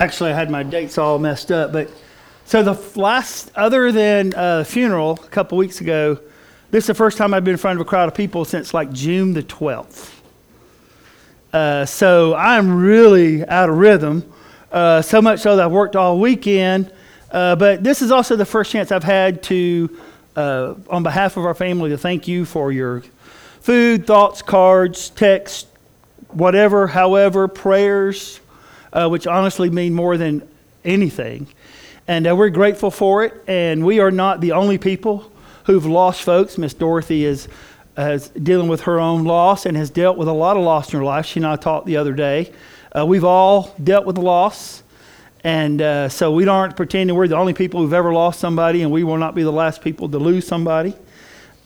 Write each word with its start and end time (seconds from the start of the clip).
Actually, 0.00 0.32
I 0.32 0.34
had 0.34 0.50
my 0.50 0.62
dates 0.62 0.96
all 0.96 1.18
messed 1.18 1.52
up, 1.52 1.72
but 1.72 1.90
so 2.46 2.62
the 2.62 2.72
last, 2.98 3.52
other 3.54 3.92
than 3.92 4.32
a 4.34 4.64
funeral 4.64 5.20
a 5.22 5.28
couple 5.28 5.58
weeks 5.58 5.82
ago, 5.82 6.18
this 6.70 6.84
is 6.84 6.86
the 6.86 6.94
first 6.94 7.18
time 7.18 7.34
I've 7.34 7.44
been 7.44 7.52
in 7.52 7.58
front 7.58 7.78
of 7.78 7.86
a 7.86 7.88
crowd 7.88 8.08
of 8.08 8.14
people 8.14 8.46
since 8.46 8.72
like 8.72 8.90
June 8.92 9.34
the 9.34 9.42
12th. 9.42 10.10
Uh, 11.52 11.84
so 11.84 12.34
I'm 12.34 12.78
really 12.78 13.46
out 13.46 13.68
of 13.68 13.76
rhythm, 13.76 14.24
uh, 14.72 15.02
so 15.02 15.20
much 15.20 15.40
so 15.40 15.56
that 15.56 15.66
I've 15.66 15.70
worked 15.70 15.96
all 15.96 16.18
weekend. 16.18 16.90
Uh, 17.30 17.56
but 17.56 17.84
this 17.84 18.00
is 18.00 18.10
also 18.10 18.36
the 18.36 18.46
first 18.46 18.72
chance 18.72 18.90
I've 18.90 19.04
had 19.04 19.42
to, 19.44 20.00
uh, 20.34 20.74
on 20.88 21.02
behalf 21.02 21.36
of 21.36 21.44
our 21.44 21.54
family, 21.54 21.90
to 21.90 21.98
thank 21.98 22.26
you 22.26 22.46
for 22.46 22.72
your 22.72 23.02
food, 23.60 24.06
thoughts, 24.06 24.40
cards, 24.40 25.10
texts, 25.10 25.66
whatever, 26.28 26.86
however, 26.86 27.48
prayers, 27.48 28.40
uh, 28.92 29.08
which 29.08 29.26
honestly 29.26 29.70
mean 29.70 29.94
more 29.94 30.16
than 30.16 30.46
anything. 30.84 31.46
And 32.08 32.26
uh, 32.26 32.34
we're 32.34 32.50
grateful 32.50 32.90
for 32.90 33.24
it. 33.24 33.34
And 33.46 33.84
we 33.84 34.00
are 34.00 34.10
not 34.10 34.40
the 34.40 34.52
only 34.52 34.78
people 34.78 35.30
who've 35.64 35.86
lost 35.86 36.22
folks. 36.22 36.58
Miss 36.58 36.74
Dorothy 36.74 37.24
is, 37.24 37.48
is 37.96 38.28
dealing 38.30 38.68
with 38.68 38.82
her 38.82 38.98
own 38.98 39.24
loss 39.24 39.66
and 39.66 39.76
has 39.76 39.90
dealt 39.90 40.16
with 40.16 40.28
a 40.28 40.32
lot 40.32 40.56
of 40.56 40.64
loss 40.64 40.92
in 40.92 40.98
her 40.98 41.04
life. 41.04 41.26
She 41.26 41.38
and 41.38 41.46
I 41.46 41.56
talked 41.56 41.86
the 41.86 41.96
other 41.96 42.12
day. 42.12 42.52
Uh, 42.96 43.06
we've 43.06 43.24
all 43.24 43.74
dealt 43.82 44.06
with 44.06 44.18
loss. 44.18 44.82
And 45.42 45.80
uh, 45.80 46.08
so 46.08 46.32
we 46.32 46.46
aren't 46.46 46.76
pretending 46.76 47.16
we're 47.16 47.28
the 47.28 47.36
only 47.36 47.54
people 47.54 47.80
who've 47.80 47.94
ever 47.94 48.12
lost 48.12 48.40
somebody, 48.40 48.82
and 48.82 48.90
we 48.90 49.04
will 49.04 49.16
not 49.16 49.34
be 49.34 49.42
the 49.42 49.52
last 49.52 49.80
people 49.80 50.08
to 50.08 50.18
lose 50.18 50.46
somebody. 50.46 50.94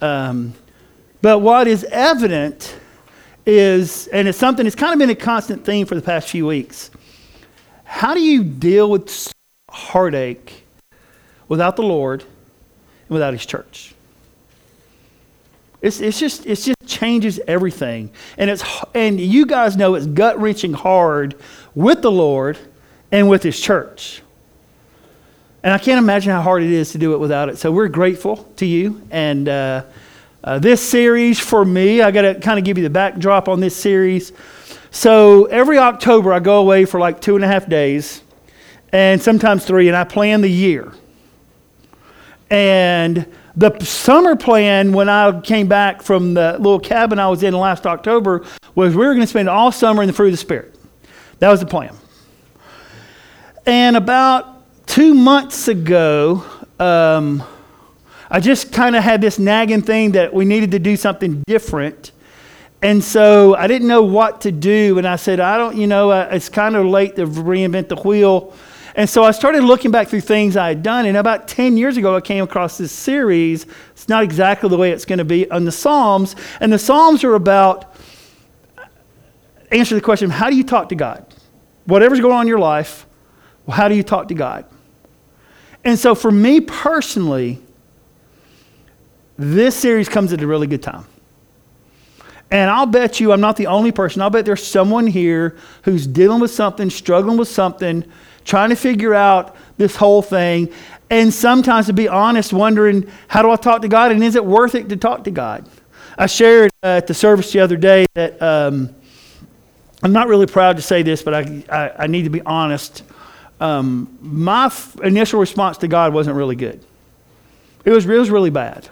Um, 0.01 0.55
but 1.23 1.41
what 1.41 1.67
is 1.67 1.85
evident 1.85 2.77
is, 3.47 4.07
and 4.09 4.29
it's 4.29 4.39
something 4.39 4.65
that's 4.65 4.77
kind 4.77 4.93
of 4.93 4.99
been 4.99 5.11
a 5.11 5.15
constant 5.15 5.65
theme 5.65 5.87
for 5.87 5.95
the 5.95 6.03
past 6.03 6.29
few 6.29 6.47
weeks. 6.47 6.91
How 7.95 8.13
do 8.13 8.21
you 8.21 8.43
deal 8.43 8.91
with 8.91 9.33
heartache 9.71 10.65
without 11.47 11.77
the 11.77 11.85
Lord 11.85 12.23
and 12.23 13.11
without 13.11 13.33
His 13.35 13.47
church? 13.47 13.95
It's, 15.81 16.01
it's 16.01 16.19
just 16.19 16.45
it 16.45 16.57
just 16.57 16.77
changes 16.87 17.39
everything, 17.47 18.11
and 18.37 18.51
it's 18.51 18.65
and 18.97 19.21
you 19.21 19.47
guys 19.47 19.77
know 19.77 19.95
it's 19.95 20.07
gut 20.07 20.41
wrenching 20.41 20.73
hard 20.73 21.37
with 21.77 22.03
the 22.03 22.11
Lord 22.11 22.59
and 23.13 23.29
with 23.29 23.45
His 23.45 23.61
church. 23.61 24.23
And 25.63 25.73
I 25.73 25.79
can't 25.79 25.99
imagine 25.99 26.33
how 26.33 26.43
hard 26.43 26.65
it 26.65 26.73
is 26.73 26.91
to 26.93 26.99
do 26.99 27.15
it 27.15 27.19
without 27.19 27.49
it. 27.49 27.59
So 27.59 27.71
we're 27.71 27.87
grateful 27.87 28.39
to 28.57 28.67
you 28.67 29.03
and. 29.13 29.49
Uh, 29.49 29.85
uh, 30.47 30.59
this 30.59 30.87
series 30.87 31.41
for 31.41 31.65
me, 31.65 32.03
I 32.03 32.11
got 32.11 32.21
to 32.21 32.35
kind 32.35 32.59
of 32.59 32.67
give 32.67 32.77
you 32.77 32.85
the 32.85 32.91
backdrop 32.91 33.49
on 33.49 33.61
this 33.61 33.75
series. 33.75 34.31
So 34.95 35.47
every 35.47 35.77
October, 35.77 36.33
I 36.33 36.39
go 36.39 36.61
away 36.61 36.85
for 36.85 37.01
like 37.01 37.21
two 37.21 37.35
and 37.35 37.45
a 37.45 37.49
half 37.49 37.69
days, 37.69 38.23
and 38.93 39.21
sometimes 39.21 39.65
three, 39.65 39.89
and 39.89 39.97
I 39.97 40.05
plan 40.05 40.41
the 40.41 40.49
year. 40.49 40.93
And 42.49 43.27
the 43.57 43.77
summer 43.81 44.37
plan, 44.37 44.93
when 44.93 45.09
I 45.09 45.41
came 45.41 45.67
back 45.67 46.01
from 46.01 46.35
the 46.35 46.53
little 46.53 46.79
cabin 46.79 47.19
I 47.19 47.29
was 47.29 47.43
in 47.43 47.55
last 47.55 47.89
October, 47.89 48.47
was 48.77 48.95
we 48.95 49.05
were 49.05 49.15
going 49.15 49.23
to 49.23 49.27
spend 49.27 49.49
all 49.49 49.73
summer 49.73 50.01
in 50.01 50.07
the 50.07 50.13
fruit 50.13 50.29
of 50.29 50.35
the 50.35 50.39
Spirit. 50.39 50.77
That 51.41 51.51
was 51.51 51.59
the 51.59 51.67
plan. 51.67 51.97
And 53.67 53.97
about 53.97 54.87
two 54.87 55.13
months 55.13 55.67
ago, 55.67 56.45
um, 56.79 57.43
I 58.31 58.39
just 58.39 58.73
kind 58.73 58.95
of 58.95 59.03
had 59.03 59.21
this 59.21 59.41
nagging 59.41 59.83
thing 59.83 60.13
that 60.13 60.33
we 60.33 60.45
needed 60.45 60.71
to 60.71 60.79
do 60.79 60.97
something 60.97 61.43
different. 61.49 62.13
And 62.85 63.03
so 63.03 63.57
I 63.57 63.67
didn't 63.67 63.89
know 63.89 64.03
what 64.03 64.43
to 64.43 64.53
do. 64.53 64.99
And 64.99 65.09
I 65.09 65.17
said, 65.17 65.41
I 65.41 65.57
don't, 65.57 65.75
you 65.75 65.87
know, 65.87 66.11
uh, 66.11 66.29
it's 66.31 66.51
kind 66.51 66.77
of 66.77 66.85
late 66.85 67.17
to 67.17 67.25
reinvent 67.25 67.89
the 67.89 67.97
wheel. 67.97 68.53
And 68.95 69.09
so 69.09 69.25
I 69.25 69.31
started 69.31 69.65
looking 69.65 69.91
back 69.91 70.09
through 70.09 70.21
things 70.21 70.55
I 70.55 70.69
had 70.69 70.83
done. 70.83 71.07
And 71.07 71.17
about 71.17 71.49
10 71.49 71.79
years 71.79 71.97
ago, 71.97 72.15
I 72.15 72.21
came 72.21 72.45
across 72.45 72.77
this 72.77 72.93
series. 72.93 73.65
It's 73.93 74.07
not 74.11 74.23
exactly 74.23 74.69
the 74.69 74.77
way 74.77 74.91
it's 74.91 75.07
going 75.07 75.19
to 75.19 75.25
be 75.25 75.51
on 75.51 75.65
the 75.65 75.73
Psalms. 75.73 76.37
And 76.61 76.71
the 76.71 76.79
Psalms 76.79 77.25
are 77.25 77.35
about 77.35 77.97
answer 79.71 79.95
the 79.95 80.03
question 80.03 80.29
how 80.29 80.51
do 80.51 80.57
you 80.57 80.63
talk 80.63 80.91
to 80.91 80.95
God? 80.95 81.25
Whatever's 81.87 82.21
going 82.21 82.35
on 82.35 82.43
in 82.43 82.49
your 82.49 82.59
life, 82.59 83.07
well, 83.65 83.79
how 83.79 83.89
do 83.89 83.95
you 83.95 84.03
talk 84.03 84.29
to 84.29 84.35
God? 84.35 84.67
And 85.85 85.99
so 85.99 86.15
for 86.15 86.31
me 86.31 86.61
personally, 86.61 87.63
this 89.39 89.75
series 89.75 90.11
comes 90.11 90.35
at 90.35 90.43
a 90.43 90.47
really 90.47 90.67
good 90.67 90.83
time. 90.83 91.07
And 92.55 92.71
I'll 92.71 92.87
bet 92.87 93.19
you 93.19 93.33
I'm 93.33 93.41
not 93.41 93.57
the 93.57 93.67
only 93.67 93.91
person. 93.91 94.23
I'll 94.23 94.31
bet 94.31 94.45
there's 94.47 94.65
someone 94.65 95.09
here 95.09 95.57
who's 95.83 96.07
dealing 96.07 96.41
with 96.41 96.53
something, 96.53 96.89
struggling 96.89 97.37
with 97.37 97.49
something, 97.49 98.05
trying 98.45 98.71
to 98.71 98.77
figure 98.77 99.13
out 99.13 99.57
this 99.77 99.97
whole 99.97 100.23
thing. 100.23 100.73
And 101.11 101.35
sometimes, 101.35 101.87
to 101.87 101.93
be 101.93 102.07
honest, 102.07 102.53
wondering, 102.53 103.11
how 103.27 103.43
do 103.43 103.51
I 103.51 103.57
talk 103.57 103.83
to 103.83 103.89
God? 103.89 104.13
And 104.13 104.23
is 104.23 104.37
it 104.37 104.45
worth 104.45 104.77
it 104.77 104.89
to 104.91 104.97
talk 104.97 105.25
to 105.25 105.33
God? 105.33 105.69
I 106.17 106.27
shared 106.27 106.71
uh, 106.85 106.99
at 106.99 107.09
the 107.09 107.15
service 107.15 107.51
the 107.51 107.59
other 107.59 107.77
day 107.77 108.07
that 108.15 108.41
um, 108.41 108.95
I'm 110.05 110.13
not 110.13 110.29
really 110.29 110.47
proud 110.47 110.77
to 110.77 110.83
say 110.83 111.03
this, 111.03 111.25
but 111.25 111.35
I, 111.35 111.65
I, 111.69 112.05
I 112.05 112.07
need 112.07 112.23
to 112.23 112.31
be 112.31 112.43
honest. 112.43 113.03
Um, 113.59 114.17
my 114.21 114.67
f- 114.67 114.97
initial 115.03 115.41
response 115.41 115.79
to 115.79 115.89
God 115.89 116.15
wasn't 116.15 116.37
really 116.37 116.55
good, 116.55 116.85
it 117.85 117.91
was, 117.91 118.07
it 118.07 118.17
was 118.17 118.31
really 118.31 118.51
bad. 118.51 118.89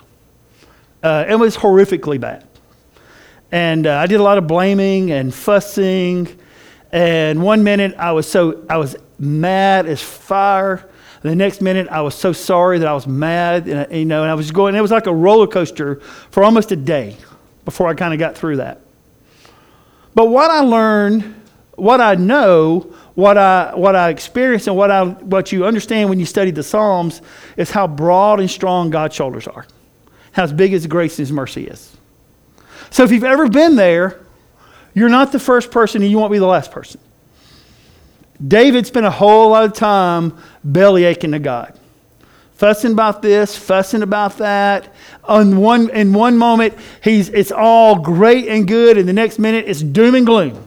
Uh, 1.01 1.27
it 1.29 1.37
was 1.37 1.57
horrifically 1.57 2.19
bad. 2.19 2.45
And 3.53 3.87
uh, 3.87 3.99
I 3.99 4.07
did 4.07 4.19
a 4.19 4.23
lot 4.23 4.39
of 4.39 4.47
blaming 4.47 5.13
and 5.13 5.33
fussing. 5.33 6.29
And 6.91 7.43
one 7.43 7.63
minute 7.63 7.95
I 7.99 8.13
was 8.13 8.29
so 8.29 8.65
I 8.69 8.79
was 8.79 8.97
mad 9.19 9.87
as 9.87 10.03
fire. 10.03 10.89
The 11.21 11.37
next 11.37 11.61
minute 11.61 11.87
I 11.89 12.01
was 12.01 12.17
so 12.17 12.33
sorry 12.33 12.81
that 12.81 12.89
I 12.89 12.95
was 12.95 13.07
mad. 13.07 13.69
And, 13.69 13.93
you 13.97 14.05
know, 14.05 14.23
and 14.23 14.31
I 14.31 14.35
was 14.35 14.51
going. 14.51 14.75
It 14.75 14.81
was 14.81 14.91
like 14.91 15.07
a 15.07 15.15
roller 15.15 15.47
coaster 15.47 15.97
for 16.31 16.43
almost 16.43 16.73
a 16.73 16.77
day 16.77 17.17
before 17.65 17.87
I 17.87 17.95
kind 17.95 18.13
of 18.13 18.19
got 18.19 18.37
through 18.37 18.57
that. 18.57 18.81
But 20.15 20.27
what 20.27 20.51
I 20.51 20.61
learned, 20.61 21.35
what 21.77 22.01
I 22.01 22.17
know, 22.17 22.93
what 23.15 23.39
I 23.39 23.75
what 23.75 23.95
I 23.95 24.09
experienced, 24.09 24.67
and 24.67 24.77
what 24.77 24.91
I 24.91 25.05
what 25.05 25.53
you 25.53 25.65
understand 25.65 26.09
when 26.11 26.19
you 26.19 26.27
study 26.27 26.51
the 26.51 26.65
Psalms 26.65 27.23
is 27.57 27.71
how 27.71 27.87
broad 27.87 28.41
and 28.41 28.51
strong 28.51 28.91
God's 28.91 29.15
shoulders 29.15 29.47
are 29.47 29.67
how 30.33 30.47
big 30.47 30.73
His 30.73 30.87
grace 30.87 31.19
and 31.19 31.29
His 31.29 31.33
mercy 31.33 31.67
is. 31.67 31.97
So 32.91 33.05
if 33.05 33.11
you've 33.11 33.25
ever 33.25 33.49
been 33.49 33.77
there, 33.77 34.21
you're 34.95 35.09
not 35.09 35.33
the 35.33 35.39
first 35.39 35.71
person 35.71 36.03
and 36.03 36.11
you 36.11 36.19
won't 36.19 36.33
be 36.33 36.39
the 36.39 36.47
last 36.47 36.71
person. 36.71 37.01
David 38.47 38.87
spent 38.87 39.07
a 39.07 39.11
whole 39.11 39.51
lot 39.51 39.65
of 39.65 39.73
time 39.73 40.37
belly 40.65 41.05
aching 41.05 41.33
to 41.33 41.39
God, 41.39 41.79
fussing 42.55 42.93
about 42.93 43.23
this, 43.23 43.57
fussing 43.57 44.03
about 44.03 44.39
that. 44.39 44.93
On 45.25 45.59
one, 45.59 45.91
in 45.91 46.13
one 46.13 46.37
moment, 46.37 46.75
he's, 47.03 47.29
it's 47.29 47.53
all 47.53 47.97
great 48.01 48.49
and 48.49 48.67
good, 48.67 48.99
and 48.99 49.09
the 49.09 49.13
next 49.13 49.39
minute, 49.39 49.67
it's 49.69 49.81
doom 49.81 50.15
and 50.15 50.27
gloom. 50.27 50.67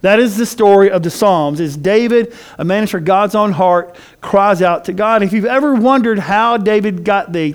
That 0.00 0.20
is 0.20 0.36
the 0.36 0.46
story 0.46 0.90
of 0.90 1.02
the 1.02 1.10
Psalms. 1.10 1.60
Is 1.60 1.76
David, 1.76 2.34
a 2.56 2.64
man 2.64 2.84
after 2.84 3.00
God's 3.00 3.34
own 3.34 3.52
heart, 3.52 3.96
cries 4.20 4.62
out 4.62 4.84
to 4.86 4.92
God. 4.92 5.22
If 5.22 5.32
you've 5.32 5.44
ever 5.44 5.74
wondered 5.74 6.20
how 6.20 6.56
David 6.56 7.04
got 7.04 7.32
the 7.32 7.54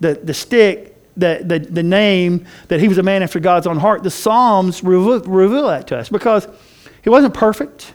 the, 0.00 0.14
the 0.14 0.34
stick, 0.34 0.87
the, 1.18 1.42
the, 1.44 1.58
the 1.58 1.82
name 1.82 2.46
that 2.68 2.80
he 2.80 2.88
was 2.88 2.96
a 2.96 3.02
man 3.02 3.22
after 3.22 3.40
God's 3.40 3.66
own 3.66 3.78
heart, 3.78 4.02
the 4.02 4.10
Psalms 4.10 4.82
reveal, 4.84 5.20
reveal 5.22 5.66
that 5.68 5.88
to 5.88 5.98
us 5.98 6.08
because 6.08 6.48
he 7.02 7.10
wasn't 7.10 7.34
perfect. 7.34 7.92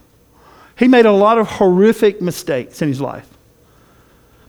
He 0.77 0.87
made 0.87 1.05
a 1.05 1.11
lot 1.11 1.37
of 1.37 1.47
horrific 1.47 2.21
mistakes 2.21 2.81
in 2.81 2.89
his 2.89 2.99
life. 2.99 3.27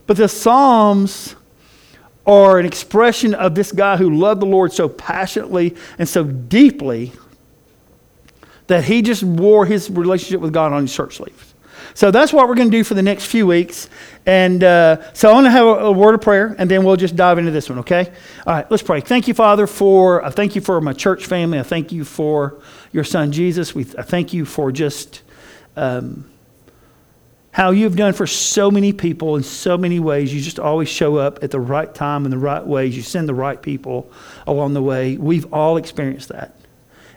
But 0.07 0.17
the 0.17 0.27
Psalms 0.27 1.35
are 2.27 2.59
an 2.59 2.65
expression 2.65 3.33
of 3.33 3.55
this 3.55 3.71
guy 3.71 3.97
who 3.97 4.09
loved 4.09 4.41
the 4.41 4.45
Lord 4.45 4.73
so 4.73 4.89
passionately 4.89 5.75
and 5.97 6.07
so 6.09 6.23
deeply 6.23 7.13
that 8.67 8.83
he 8.83 9.01
just 9.01 9.23
wore 9.23 9.65
his 9.65 9.89
relationship 9.89 10.41
with 10.41 10.51
God 10.51 10.73
on 10.73 10.83
his 10.83 10.91
shirt 10.91 11.13
sleeves. 11.13 11.54
So 11.93 12.11
that's 12.11 12.33
what 12.33 12.47
we're 12.47 12.55
going 12.55 12.69
to 12.69 12.77
do 12.77 12.83
for 12.83 12.93
the 12.93 13.01
next 13.01 13.25
few 13.25 13.47
weeks. 13.47 13.89
And 14.25 14.63
uh, 14.63 15.13
so 15.13 15.29
I 15.29 15.33
want 15.33 15.45
to 15.45 15.51
have 15.51 15.65
a, 15.65 15.69
a, 15.69 15.91
word 15.91 16.15
of 16.15 16.21
prayer, 16.21 16.55
and 16.57 16.69
then 16.69 16.83
we'll 16.83 16.95
just 16.95 17.15
dive 17.15 17.37
into 17.37 17.51
this 17.51 17.69
one, 17.69 17.79
okay? 17.79 18.11
All 18.45 18.53
right, 18.53 18.69
let's 18.71 18.83
pray. 18.83 19.01
Thank 19.01 19.27
you, 19.27 19.33
Father, 19.33 19.67
for 19.67 20.23
I 20.25 20.29
thank 20.29 20.55
you 20.55 20.61
for 20.61 20.81
my 20.81 20.93
church 20.93 21.25
family. 21.27 21.59
I 21.59 21.63
thank 21.63 21.91
you 21.91 22.03
for 22.03 22.59
your 22.91 23.03
son 23.03 23.31
Jesus. 23.31 23.75
We 23.75 23.85
I 23.97 24.01
thank 24.01 24.33
you 24.33 24.45
for 24.45 24.71
just 24.71 25.21
um, 25.75 26.29
how 27.51 27.71
you've 27.71 27.95
done 27.95 28.13
for 28.13 28.27
so 28.27 28.71
many 28.71 28.91
people 28.91 29.35
in 29.35 29.43
so 29.43 29.77
many 29.77 29.99
ways. 29.99 30.33
You 30.33 30.41
just 30.41 30.59
always 30.59 30.89
show 30.89 31.17
up 31.17 31.43
at 31.43 31.51
the 31.51 31.59
right 31.59 31.93
time 31.93 32.25
in 32.25 32.31
the 32.31 32.37
right 32.37 32.65
ways. 32.65 32.97
You 32.97 33.03
send 33.03 33.29
the 33.29 33.33
right 33.33 33.61
people 33.61 34.11
along 34.47 34.73
the 34.73 34.81
way. 34.81 35.17
We've 35.17 35.53
all 35.53 35.77
experienced 35.77 36.29
that, 36.29 36.55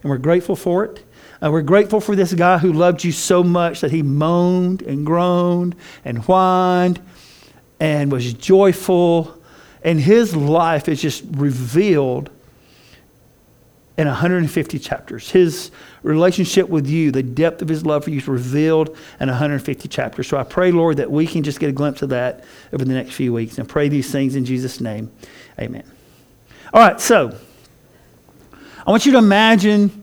and 0.03 0.11
we're 0.11 0.19
grateful 0.19 0.57
for 0.57 0.85
it. 0.85 1.05
Uh, 1.43 1.51
we're 1.51 1.63
grateful 1.63 2.01
for 2.01 2.17
this 2.17 2.35
guy 2.35 2.59
who 2.59 2.73
loved 2.73 3.05
you 3.05 3.13
so 3.13 3.45
much 3.45 3.81
that 3.81 3.91
he 3.91 4.03
moaned 4.03 4.83
and 4.83 5.07
groaned 5.07 5.77
and 6.05 6.19
whined 6.19 7.01
and 7.79 8.11
was 8.11 8.33
joyful. 8.33 9.41
And 9.85 10.01
his 10.01 10.35
life 10.35 10.89
is 10.89 11.01
just 11.01 11.25
revealed 11.31 12.31
in 13.97 14.07
150 14.07 14.79
chapters. 14.79 15.31
His 15.31 15.71
relationship 16.03 16.69
with 16.69 16.87
you, 16.87 17.11
the 17.11 17.23
depth 17.23 17.63
of 17.63 17.69
his 17.69 17.85
love 17.85 18.05
for 18.05 18.11
you 18.11 18.19
is 18.19 18.29
revealed 18.29 18.97
in 19.21 19.29
150 19.29 19.89
chapters. 19.89 20.29
So 20.29 20.39
I 20.39 20.45
pray, 20.45 20.71
Lord, 20.71 20.97
that 20.99 21.11
we 21.11 21.27
can 21.27 21.43
just 21.43 21.59
get 21.59 21.69
a 21.69 21.73
glimpse 21.73 22.03
of 22.03 22.09
that 22.11 22.45
over 22.73 22.85
the 22.85 22.95
next 22.95 23.13
few 23.13 23.33
weeks 23.33 23.59
and 23.59 23.69
pray 23.69 23.89
these 23.89 24.11
things 24.11 24.37
in 24.37 24.45
Jesus' 24.45 24.81
name. 24.81 25.11
Amen. 25.61 25.85
All 26.73 26.81
right, 26.81 27.01
so 27.01 27.37
I 28.87 28.91
want 28.91 29.05
you 29.05 29.13
to 29.13 29.19
imagine 29.19 29.98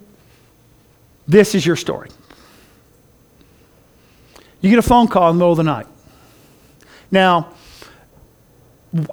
this 1.27 1.55
is 1.55 1.65
your 1.65 1.75
story. 1.75 2.09
You 4.61 4.69
get 4.69 4.79
a 4.79 4.83
phone 4.83 5.07
call 5.07 5.29
in 5.29 5.35
the 5.35 5.39
middle 5.39 5.51
of 5.51 5.57
the 5.57 5.63
night. 5.63 5.87
Now, 7.11 7.53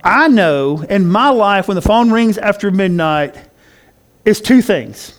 I 0.03 0.29
know 0.29 0.83
in 0.83 1.09
my 1.09 1.31
life 1.31 1.69
when 1.69 1.75
the 1.75 1.83
phone 1.83 2.11
rings 2.11 2.39
after 2.39 2.71
midnight, 2.71 3.37
it's 4.25 4.41
two 4.41 4.63
things. 4.63 5.19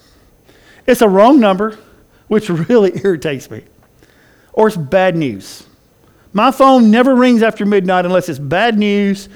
It's 0.87 1.01
a 1.01 1.09
wrong 1.09 1.39
number, 1.39 1.77
which 2.27 2.49
really 2.69 2.99
irritates 3.03 3.49
me, 3.49 3.63
or 4.53 4.67
it's 4.67 4.77
bad 4.77 5.15
news. 5.15 5.65
My 6.31 6.49
phone 6.49 6.89
never 6.89 7.15
rings 7.15 7.43
after 7.43 7.65
midnight 7.65 8.05
unless 8.05 8.27
it's 8.27 8.39
bad 8.39 8.77
news 8.77 9.29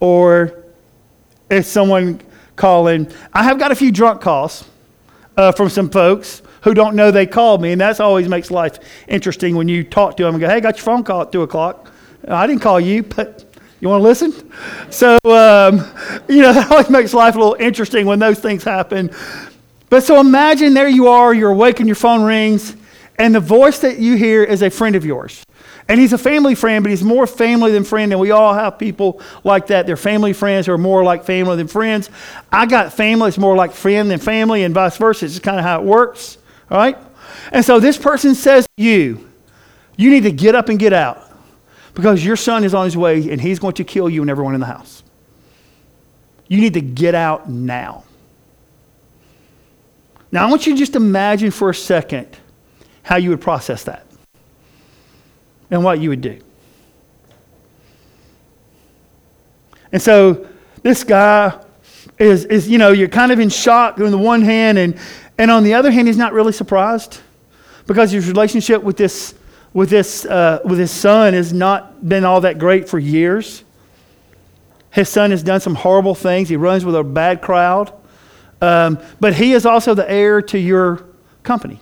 or 0.00 0.64
it's 1.50 1.68
someone 1.68 2.20
calling. 2.56 3.10
I 3.32 3.44
have 3.44 3.58
got 3.58 3.72
a 3.72 3.74
few 3.74 3.90
drunk 3.90 4.20
calls 4.20 4.64
uh, 5.36 5.52
from 5.52 5.70
some 5.70 5.88
folks 5.88 6.42
who 6.62 6.74
don't 6.74 6.96
know 6.96 7.10
they 7.10 7.26
called 7.26 7.62
me, 7.62 7.72
and 7.72 7.80
that 7.80 8.00
always 8.00 8.28
makes 8.28 8.50
life 8.50 8.78
interesting 9.08 9.56
when 9.56 9.68
you 9.68 9.84
talk 9.84 10.16
to 10.16 10.24
them 10.24 10.34
and 10.34 10.40
go, 10.40 10.48
"Hey, 10.48 10.60
got 10.60 10.76
your 10.76 10.84
phone 10.84 11.04
call 11.04 11.22
at 11.22 11.32
two 11.32 11.42
o'clock. 11.42 11.90
I 12.26 12.46
didn't 12.46 12.62
call 12.62 12.80
you, 12.80 13.02
but." 13.02 13.44
You 13.80 13.88
want 13.88 13.98
to 13.98 14.04
listen? 14.04 14.52
So, 14.90 15.18
um, 15.24 15.84
you 16.28 16.40
know, 16.40 16.52
that 16.52 16.70
always 16.70 16.88
makes 16.88 17.12
life 17.12 17.34
a 17.34 17.38
little 17.38 17.56
interesting 17.58 18.06
when 18.06 18.20
those 18.20 18.38
things 18.38 18.62
happen. 18.62 19.10
But 19.90 20.04
so 20.04 20.20
imagine 20.20 20.72
there 20.72 20.88
you 20.88 21.08
are, 21.08 21.34
you're 21.34 21.50
awake 21.50 21.80
and 21.80 21.88
your 21.88 21.96
phone 21.96 22.22
rings, 22.22 22.76
and 23.18 23.34
the 23.34 23.40
voice 23.40 23.80
that 23.80 23.98
you 23.98 24.16
hear 24.16 24.44
is 24.44 24.62
a 24.62 24.70
friend 24.70 24.94
of 24.94 25.04
yours. 25.04 25.44
And 25.88 26.00
he's 26.00 26.12
a 26.12 26.18
family 26.18 26.54
friend, 26.54 26.84
but 26.84 26.90
he's 26.90 27.02
more 27.02 27.26
family 27.26 27.72
than 27.72 27.84
friend. 27.84 28.12
And 28.12 28.20
we 28.20 28.30
all 28.30 28.54
have 28.54 28.78
people 28.78 29.20
like 29.44 29.66
that. 29.66 29.86
They're 29.86 29.96
family 29.96 30.32
friends 30.32 30.66
who 30.66 30.72
are 30.72 30.78
more 30.78 31.02
like 31.02 31.24
family 31.24 31.56
than 31.56 31.66
friends. 31.66 32.08
I 32.50 32.66
got 32.66 32.92
family 32.92 33.26
that's 33.26 33.38
more 33.38 33.56
like 33.56 33.72
friend 33.72 34.10
than 34.10 34.20
family, 34.20 34.62
and 34.62 34.72
vice 34.72 34.96
versa. 34.96 35.24
It's 35.24 35.34
just 35.34 35.44
kind 35.44 35.58
of 35.58 35.64
how 35.64 35.80
it 35.80 35.84
works, 35.84 36.38
all 36.72 36.78
right? 36.78 36.96
And 37.52 37.62
so 37.62 37.78
this 37.78 37.98
person 37.98 38.34
says 38.34 38.66
to 38.78 38.82
you, 38.82 39.28
you 39.96 40.10
need 40.10 40.22
to 40.22 40.32
get 40.32 40.54
up 40.54 40.70
and 40.70 40.78
get 40.78 40.94
out 40.94 41.30
because 41.92 42.24
your 42.24 42.34
son 42.34 42.64
is 42.64 42.72
on 42.72 42.86
his 42.86 42.96
way 42.96 43.30
and 43.30 43.38
he's 43.38 43.58
going 43.58 43.74
to 43.74 43.84
kill 43.84 44.08
you 44.08 44.22
and 44.22 44.30
everyone 44.30 44.54
in 44.54 44.60
the 44.60 44.66
house. 44.66 45.02
You 46.48 46.62
need 46.62 46.72
to 46.74 46.80
get 46.80 47.14
out 47.14 47.48
now. 47.48 48.04
Now, 50.30 50.46
I 50.46 50.50
want 50.50 50.66
you 50.66 50.72
to 50.72 50.78
just 50.78 50.96
imagine 50.96 51.50
for 51.50 51.68
a 51.68 51.74
second 51.74 52.26
how 53.02 53.16
you 53.16 53.28
would 53.28 53.42
process 53.42 53.84
that 53.84 54.06
and 55.70 55.84
what 55.84 56.00
you 56.00 56.08
would 56.08 56.22
do. 56.22 56.40
And 59.92 60.00
so 60.00 60.48
this 60.82 61.04
guy 61.04 61.62
is, 62.18 62.46
is 62.46 62.66
you 62.66 62.78
know, 62.78 62.92
you're 62.92 63.08
kind 63.08 63.30
of 63.30 63.40
in 63.40 63.50
shock 63.50 64.00
on 64.00 64.10
the 64.10 64.16
one 64.16 64.40
hand, 64.40 64.78
and, 64.78 64.98
and 65.38 65.50
on 65.50 65.64
the 65.64 65.74
other 65.74 65.90
hand, 65.90 66.06
he's 66.06 66.16
not 66.16 66.32
really 66.32 66.52
surprised 66.52 67.20
because 67.86 68.10
his 68.12 68.28
relationship 68.28 68.82
with 68.82 68.96
this 68.96 69.34
with 69.74 69.88
this, 69.88 70.24
uh, 70.26 70.60
with 70.64 70.78
his 70.78 70.90
son 70.90 71.34
has 71.34 71.52
not 71.52 72.06
been 72.06 72.24
all 72.24 72.42
that 72.42 72.58
great 72.58 72.88
for 72.88 72.98
years. 72.98 73.64
His 74.90 75.08
son 75.08 75.30
has 75.30 75.42
done 75.42 75.60
some 75.60 75.74
horrible 75.74 76.14
things. 76.14 76.48
He 76.48 76.56
runs 76.56 76.84
with 76.84 76.94
a 76.94 77.02
bad 77.02 77.40
crowd. 77.40 77.92
Um, 78.60 78.98
but 79.18 79.34
he 79.34 79.52
is 79.52 79.64
also 79.64 79.94
the 79.94 80.08
heir 80.08 80.42
to 80.42 80.58
your 80.58 81.04
company. 81.42 81.80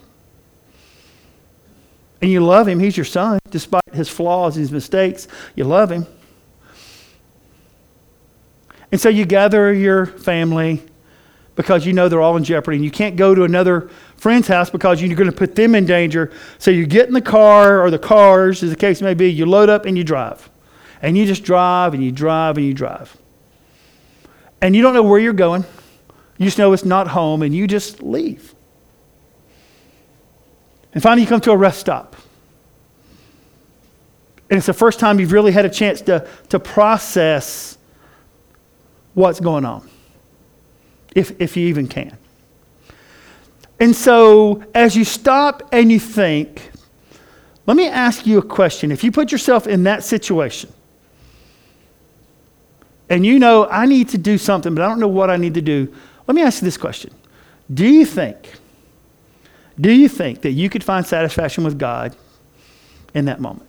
And 2.22 2.30
you 2.30 2.44
love 2.44 2.68
him. 2.68 2.78
He's 2.78 2.96
your 2.96 3.04
son, 3.04 3.40
despite 3.50 3.82
his 3.92 4.08
flaws, 4.08 4.54
his 4.54 4.70
mistakes. 4.70 5.26
You 5.56 5.64
love 5.64 5.90
him. 5.90 6.06
And 8.92 9.00
so 9.00 9.08
you 9.08 9.24
gather 9.24 9.72
your 9.72 10.06
family 10.06 10.82
because 11.56 11.84
you 11.84 11.92
know 11.92 12.08
they're 12.08 12.20
all 12.20 12.36
in 12.36 12.44
jeopardy. 12.44 12.76
And 12.76 12.84
you 12.84 12.90
can't 12.90 13.16
go 13.16 13.34
to 13.34 13.44
another 13.44 13.90
friend's 14.16 14.48
house 14.48 14.70
because 14.70 15.02
you're 15.02 15.14
going 15.14 15.30
to 15.30 15.36
put 15.36 15.54
them 15.54 15.74
in 15.74 15.86
danger. 15.86 16.32
So 16.58 16.70
you 16.70 16.86
get 16.86 17.08
in 17.08 17.14
the 17.14 17.20
car 17.20 17.82
or 17.82 17.90
the 17.90 17.98
cars, 17.98 18.62
as 18.62 18.70
the 18.70 18.76
case 18.76 19.02
may 19.02 19.14
be, 19.14 19.30
you 19.30 19.46
load 19.46 19.68
up 19.68 19.84
and 19.84 19.96
you 19.96 20.04
drive. 20.04 20.48
And 21.02 21.16
you 21.16 21.26
just 21.26 21.44
drive 21.44 21.94
and 21.94 22.04
you 22.04 22.12
drive 22.12 22.56
and 22.56 22.66
you 22.66 22.74
drive. 22.74 23.16
And 24.60 24.76
you 24.76 24.82
don't 24.82 24.94
know 24.94 25.02
where 25.02 25.18
you're 25.18 25.32
going. 25.32 25.64
You 26.38 26.46
just 26.46 26.58
know 26.58 26.72
it's 26.72 26.84
not 26.84 27.08
home 27.08 27.42
and 27.42 27.54
you 27.54 27.66
just 27.66 28.02
leave. 28.02 28.54
And 30.92 31.02
finally, 31.02 31.22
you 31.22 31.28
come 31.28 31.40
to 31.42 31.52
a 31.52 31.56
rest 31.56 31.80
stop. 31.80 32.16
And 34.48 34.56
it's 34.56 34.66
the 34.66 34.72
first 34.72 34.98
time 34.98 35.20
you've 35.20 35.32
really 35.32 35.52
had 35.52 35.64
a 35.64 35.70
chance 35.70 36.00
to, 36.02 36.26
to 36.48 36.58
process 36.58 37.78
what's 39.14 39.38
going 39.38 39.64
on 39.64 39.88
if, 41.14 41.40
if 41.40 41.56
you 41.56 41.66
even 41.68 41.86
can. 41.86 42.16
And 43.78 43.96
so, 43.96 44.62
as 44.74 44.94
you 44.94 45.04
stop 45.04 45.68
and 45.72 45.90
you 45.90 45.98
think, 45.98 46.70
let 47.66 47.76
me 47.76 47.88
ask 47.88 48.26
you 48.26 48.38
a 48.38 48.42
question. 48.42 48.92
If 48.92 49.02
you 49.02 49.10
put 49.10 49.32
yourself 49.32 49.66
in 49.66 49.84
that 49.84 50.04
situation, 50.04 50.72
and 53.08 53.24
you 53.24 53.38
know, 53.38 53.66
I 53.68 53.86
need 53.86 54.10
to 54.10 54.18
do 54.18 54.38
something, 54.38 54.74
but 54.74 54.82
I 54.82 54.88
don't 54.88 55.00
know 55.00 55.08
what 55.08 55.30
I 55.30 55.36
need 55.36 55.54
to 55.54 55.62
do, 55.62 55.92
let 56.26 56.34
me 56.34 56.42
ask 56.42 56.62
you 56.62 56.66
this 56.66 56.76
question 56.76 57.12
Do 57.72 57.86
you 57.86 58.04
think, 58.04 58.54
do 59.80 59.90
you 59.90 60.08
think 60.08 60.42
that 60.42 60.52
you 60.52 60.68
could 60.68 60.84
find 60.84 61.06
satisfaction 61.06 61.64
with 61.64 61.78
God 61.78 62.14
in 63.14 63.24
that 63.24 63.40
moment? 63.40 63.68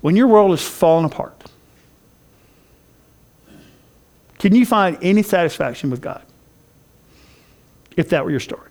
When 0.00 0.16
your 0.16 0.26
world 0.26 0.52
is 0.52 0.66
falling 0.66 1.04
apart, 1.04 1.50
can 4.42 4.56
you 4.56 4.66
find 4.66 4.98
any 5.02 5.22
satisfaction 5.22 5.88
with 5.88 6.00
God? 6.00 6.20
If 7.96 8.08
that 8.08 8.24
were 8.24 8.32
your 8.32 8.40
story. 8.40 8.68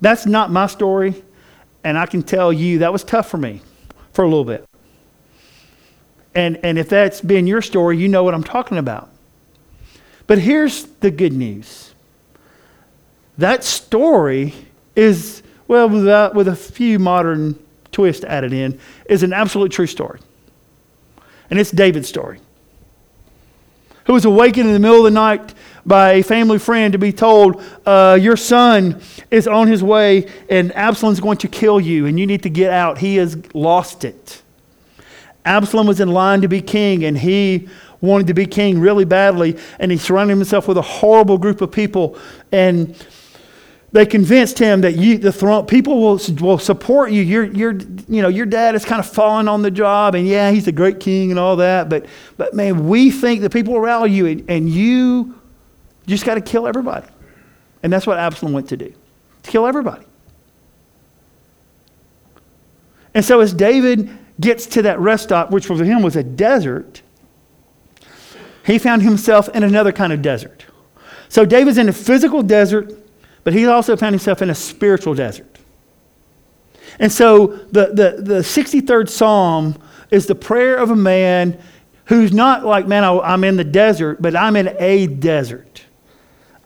That's 0.00 0.26
not 0.26 0.50
my 0.50 0.66
story, 0.66 1.22
and 1.84 1.96
I 1.96 2.06
can 2.06 2.24
tell 2.24 2.52
you 2.52 2.80
that 2.80 2.92
was 2.92 3.04
tough 3.04 3.30
for 3.30 3.36
me 3.36 3.62
for 4.12 4.24
a 4.24 4.28
little 4.28 4.44
bit. 4.44 4.68
And, 6.34 6.58
and 6.64 6.76
if 6.76 6.88
that's 6.88 7.20
been 7.20 7.46
your 7.46 7.62
story, 7.62 7.98
you 7.98 8.08
know 8.08 8.24
what 8.24 8.34
I'm 8.34 8.42
talking 8.42 8.78
about. 8.78 9.10
But 10.26 10.38
here's 10.38 10.86
the 10.86 11.12
good 11.12 11.32
news 11.32 11.94
that 13.38 13.62
story 13.62 14.54
is, 14.96 15.40
well, 15.68 15.88
with 15.88 16.34
with 16.34 16.48
a 16.48 16.56
few 16.56 16.98
modern 16.98 17.56
twists 17.92 18.24
added 18.24 18.52
in, 18.52 18.80
is 19.08 19.22
an 19.22 19.32
absolute 19.32 19.70
true 19.70 19.86
story. 19.86 20.18
And 21.48 21.60
it's 21.60 21.70
David's 21.70 22.08
story 22.08 22.40
who 24.06 24.12
was 24.12 24.24
awakened 24.24 24.66
in 24.66 24.72
the 24.72 24.78
middle 24.80 24.98
of 24.98 25.04
the 25.04 25.10
night 25.10 25.54
by 25.84 26.12
a 26.12 26.22
family 26.22 26.58
friend 26.58 26.92
to 26.92 26.98
be 26.98 27.12
told, 27.12 27.62
uh, 27.84 28.18
Your 28.20 28.36
son 28.36 29.00
is 29.30 29.46
on 29.46 29.68
his 29.68 29.82
way 29.82 30.30
and 30.48 30.74
Absalom's 30.74 31.20
going 31.20 31.38
to 31.38 31.48
kill 31.48 31.80
you 31.80 32.06
and 32.06 32.18
you 32.18 32.26
need 32.26 32.42
to 32.44 32.50
get 32.50 32.72
out. 32.72 32.98
He 32.98 33.16
has 33.16 33.36
lost 33.54 34.04
it. 34.04 34.42
Absalom 35.44 35.86
was 35.86 36.00
in 36.00 36.08
line 36.08 36.40
to 36.40 36.48
be 36.48 36.60
king 36.60 37.04
and 37.04 37.16
he 37.16 37.68
wanted 38.00 38.26
to 38.28 38.34
be 38.34 38.46
king 38.46 38.78
really 38.78 39.04
badly 39.04 39.56
and 39.78 39.90
he 39.90 39.96
surrounded 39.96 40.36
himself 40.36 40.68
with 40.68 40.76
a 40.76 40.82
horrible 40.82 41.38
group 41.38 41.60
of 41.60 41.70
people 41.70 42.18
and 42.52 42.96
they 43.92 44.04
convinced 44.04 44.58
him 44.58 44.80
that 44.82 44.96
you, 44.96 45.16
the 45.16 45.32
throne, 45.32 45.66
people 45.66 46.00
will, 46.00 46.20
will 46.40 46.58
support 46.58 47.12
you. 47.12 47.22
Your, 47.22 47.44
your, 47.44 47.72
you 48.08 48.20
know, 48.20 48.28
your 48.28 48.46
dad 48.46 48.74
is 48.74 48.84
kind 48.84 48.98
of 48.98 49.08
falling 49.08 49.48
on 49.48 49.62
the 49.62 49.70
job, 49.70 50.14
and 50.14 50.26
yeah, 50.26 50.50
he's 50.50 50.66
a 50.66 50.72
great 50.72 51.00
king 51.00 51.30
and 51.30 51.38
all 51.38 51.56
that. 51.56 51.88
But, 51.88 52.06
but 52.36 52.52
man, 52.52 52.88
we 52.88 53.10
think 53.10 53.40
the 53.42 53.50
people 53.50 53.78
rally 53.80 54.10
you, 54.10 54.26
and, 54.26 54.50
and 54.50 54.68
you 54.68 55.40
just 56.06 56.24
got 56.24 56.34
to 56.34 56.40
kill 56.40 56.66
everybody. 56.66 57.06
And 57.82 57.92
that's 57.92 58.06
what 58.06 58.18
Absalom 58.18 58.52
went 58.52 58.68
to 58.70 58.76
do 58.76 58.92
to 59.42 59.50
kill 59.50 59.66
everybody. 59.66 60.04
And 63.14 63.24
so 63.24 63.40
as 63.40 63.54
David 63.54 64.10
gets 64.40 64.66
to 64.66 64.82
that 64.82 64.98
rest 64.98 65.22
stop, 65.24 65.50
which 65.50 65.66
for 65.66 65.82
him 65.82 66.02
was 66.02 66.16
a 66.16 66.22
desert, 66.22 67.00
he 68.66 68.78
found 68.78 69.02
himself 69.02 69.48
in 69.50 69.62
another 69.62 69.92
kind 69.92 70.12
of 70.12 70.20
desert. 70.20 70.66
So 71.28 71.44
David's 71.44 71.78
in 71.78 71.88
a 71.88 71.92
physical 71.92 72.42
desert 72.42 72.92
but 73.46 73.54
he 73.54 73.64
also 73.64 73.96
found 73.96 74.12
himself 74.12 74.42
in 74.42 74.50
a 74.50 74.54
spiritual 74.56 75.14
desert. 75.14 75.60
And 76.98 77.12
so 77.12 77.46
the, 77.46 77.92
the, 77.92 78.20
the 78.20 78.40
63rd 78.40 79.08
Psalm 79.08 79.80
is 80.10 80.26
the 80.26 80.34
prayer 80.34 80.76
of 80.76 80.90
a 80.90 80.96
man 80.96 81.56
who's 82.06 82.32
not 82.32 82.64
like, 82.64 82.88
man, 82.88 83.04
I'm 83.04 83.44
in 83.44 83.56
the 83.56 83.62
desert, 83.62 84.20
but 84.20 84.34
I'm 84.34 84.56
in 84.56 84.74
a 84.80 85.06
desert. 85.06 85.84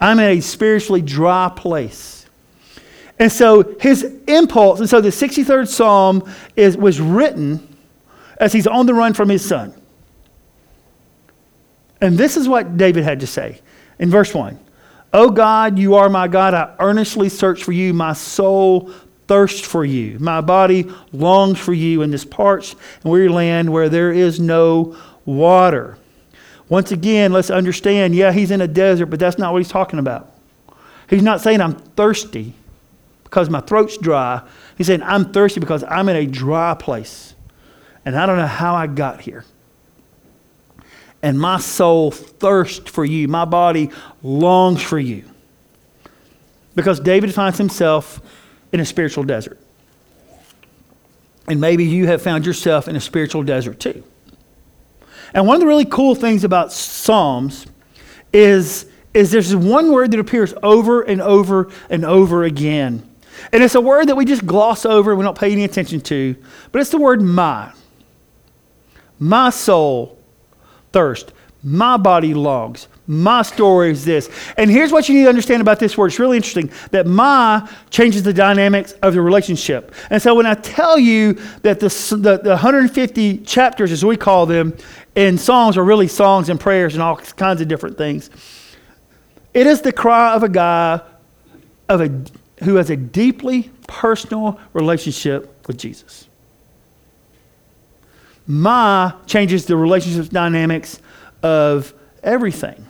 I'm 0.00 0.18
in 0.20 0.38
a 0.38 0.40
spiritually 0.40 1.02
dry 1.02 1.52
place. 1.54 2.24
And 3.18 3.30
so 3.30 3.76
his 3.78 4.02
impulse, 4.26 4.80
and 4.80 4.88
so 4.88 5.02
the 5.02 5.10
63rd 5.10 5.68
Psalm 5.68 6.32
is, 6.56 6.78
was 6.78 6.98
written 6.98 7.76
as 8.38 8.54
he's 8.54 8.66
on 8.66 8.86
the 8.86 8.94
run 8.94 9.12
from 9.12 9.28
his 9.28 9.46
son. 9.46 9.74
And 12.00 12.16
this 12.16 12.38
is 12.38 12.48
what 12.48 12.78
David 12.78 13.04
had 13.04 13.20
to 13.20 13.26
say 13.26 13.60
in 13.98 14.08
verse 14.08 14.32
1 14.32 14.58
O 15.12 15.30
God, 15.30 15.78
you 15.78 15.94
are 15.96 16.08
my 16.08 16.28
God. 16.28 16.54
I 16.54 16.74
earnestly 16.78 17.28
search 17.28 17.64
for 17.64 17.72
you. 17.72 17.92
My 17.92 18.12
soul 18.12 18.92
thirsts 19.26 19.60
for 19.60 19.84
you. 19.84 20.18
My 20.18 20.40
body 20.40 20.90
longs 21.12 21.58
for 21.58 21.72
you 21.72 22.02
in 22.02 22.10
this 22.10 22.24
parched 22.24 22.76
and 23.02 23.12
weary 23.12 23.28
land 23.28 23.72
where 23.72 23.88
there 23.88 24.12
is 24.12 24.40
no 24.40 24.96
water. 25.24 25.98
Once 26.68 26.92
again, 26.92 27.32
let's 27.32 27.50
understand 27.50 28.14
yeah, 28.14 28.32
he's 28.32 28.50
in 28.50 28.60
a 28.60 28.68
desert, 28.68 29.06
but 29.06 29.18
that's 29.18 29.38
not 29.38 29.52
what 29.52 29.58
he's 29.58 29.68
talking 29.68 29.98
about. 29.98 30.32
He's 31.08 31.22
not 31.22 31.40
saying 31.40 31.60
I'm 31.60 31.74
thirsty 31.74 32.54
because 33.24 33.50
my 33.50 33.60
throat's 33.60 33.98
dry. 33.98 34.42
He's 34.78 34.86
saying 34.86 35.02
I'm 35.02 35.32
thirsty 35.32 35.58
because 35.58 35.82
I'm 35.84 36.08
in 36.08 36.16
a 36.16 36.26
dry 36.26 36.74
place 36.74 37.34
and 38.04 38.16
I 38.16 38.26
don't 38.26 38.36
know 38.36 38.46
how 38.46 38.74
I 38.74 38.86
got 38.86 39.20
here 39.20 39.44
and 41.22 41.38
my 41.38 41.58
soul 41.58 42.10
thirsts 42.10 42.90
for 42.90 43.04
you. 43.04 43.28
My 43.28 43.44
body 43.44 43.90
longs 44.22 44.82
for 44.82 44.98
you. 44.98 45.24
Because 46.74 47.00
David 47.00 47.34
finds 47.34 47.58
himself 47.58 48.20
in 48.72 48.80
a 48.80 48.84
spiritual 48.84 49.24
desert. 49.24 49.58
And 51.46 51.60
maybe 51.60 51.84
you 51.84 52.06
have 52.06 52.22
found 52.22 52.46
yourself 52.46 52.88
in 52.88 52.96
a 52.96 53.00
spiritual 53.00 53.42
desert 53.42 53.80
too. 53.80 54.04
And 55.34 55.46
one 55.46 55.56
of 55.56 55.60
the 55.60 55.66
really 55.66 55.84
cool 55.84 56.14
things 56.14 56.44
about 56.44 56.72
Psalms 56.72 57.66
is, 58.32 58.86
is 59.12 59.30
there's 59.30 59.54
one 59.54 59.92
word 59.92 60.12
that 60.12 60.20
appears 60.20 60.54
over 60.62 61.02
and 61.02 61.20
over 61.20 61.70
and 61.88 62.04
over 62.04 62.44
again. 62.44 63.06
And 63.52 63.62
it's 63.62 63.74
a 63.74 63.80
word 63.80 64.08
that 64.08 64.16
we 64.16 64.24
just 64.24 64.46
gloss 64.46 64.84
over 64.84 65.10
and 65.10 65.18
we 65.18 65.24
don't 65.24 65.38
pay 65.38 65.52
any 65.52 65.64
attention 65.64 66.00
to, 66.02 66.36
but 66.72 66.80
it's 66.80 66.90
the 66.90 66.98
word 66.98 67.22
my. 67.22 67.72
My 69.18 69.50
soul 69.50 70.19
thirst. 70.92 71.32
My 71.62 71.96
body 71.98 72.32
longs. 72.32 72.88
My 73.06 73.42
story 73.42 73.90
is 73.90 74.04
this. 74.04 74.30
And 74.56 74.70
here's 74.70 74.92
what 74.92 75.08
you 75.08 75.14
need 75.14 75.24
to 75.24 75.28
understand 75.28 75.60
about 75.60 75.78
this 75.78 75.98
word. 75.98 76.06
It's 76.06 76.18
really 76.18 76.36
interesting 76.36 76.70
that 76.92 77.06
my 77.06 77.68
changes 77.90 78.22
the 78.22 78.32
dynamics 78.32 78.92
of 79.02 79.14
the 79.14 79.20
relationship. 79.20 79.94
And 80.08 80.22
so 80.22 80.34
when 80.34 80.46
I 80.46 80.54
tell 80.54 80.98
you 80.98 81.34
that 81.62 81.80
the, 81.80 81.88
the, 81.88 82.38
the 82.38 82.50
150 82.50 83.38
chapters, 83.38 83.92
as 83.92 84.04
we 84.04 84.16
call 84.16 84.46
them, 84.46 84.74
in 85.16 85.36
Psalms 85.36 85.76
are 85.76 85.84
really 85.84 86.08
songs 86.08 86.48
and 86.48 86.58
prayers 86.58 86.94
and 86.94 87.02
all 87.02 87.16
kinds 87.16 87.60
of 87.60 87.68
different 87.68 87.98
things, 87.98 88.30
it 89.52 89.66
is 89.66 89.82
the 89.82 89.92
cry 89.92 90.34
of 90.34 90.42
a 90.42 90.48
guy 90.48 91.00
of 91.88 92.00
a, 92.00 92.64
who 92.64 92.76
has 92.76 92.88
a 92.88 92.96
deeply 92.96 93.70
personal 93.88 94.58
relationship 94.72 95.66
with 95.66 95.76
Jesus. 95.76 96.29
My 98.50 99.14
changes 99.26 99.66
the 99.66 99.76
relationship 99.76 100.28
dynamics 100.32 100.98
of 101.40 101.94
everything. 102.20 102.84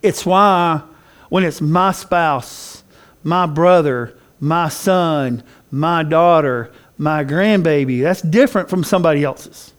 It's 0.00 0.24
why 0.24 0.82
when 1.28 1.42
it's 1.42 1.60
my 1.60 1.90
spouse, 1.90 2.84
my 3.24 3.46
brother, 3.46 4.16
my 4.38 4.68
son, 4.68 5.42
my 5.72 6.04
daughter, 6.04 6.70
my 6.98 7.24
grandbaby, 7.24 8.00
that's 8.00 8.22
different 8.22 8.70
from 8.70 8.84
somebody 8.84 9.24
else's. 9.24 9.72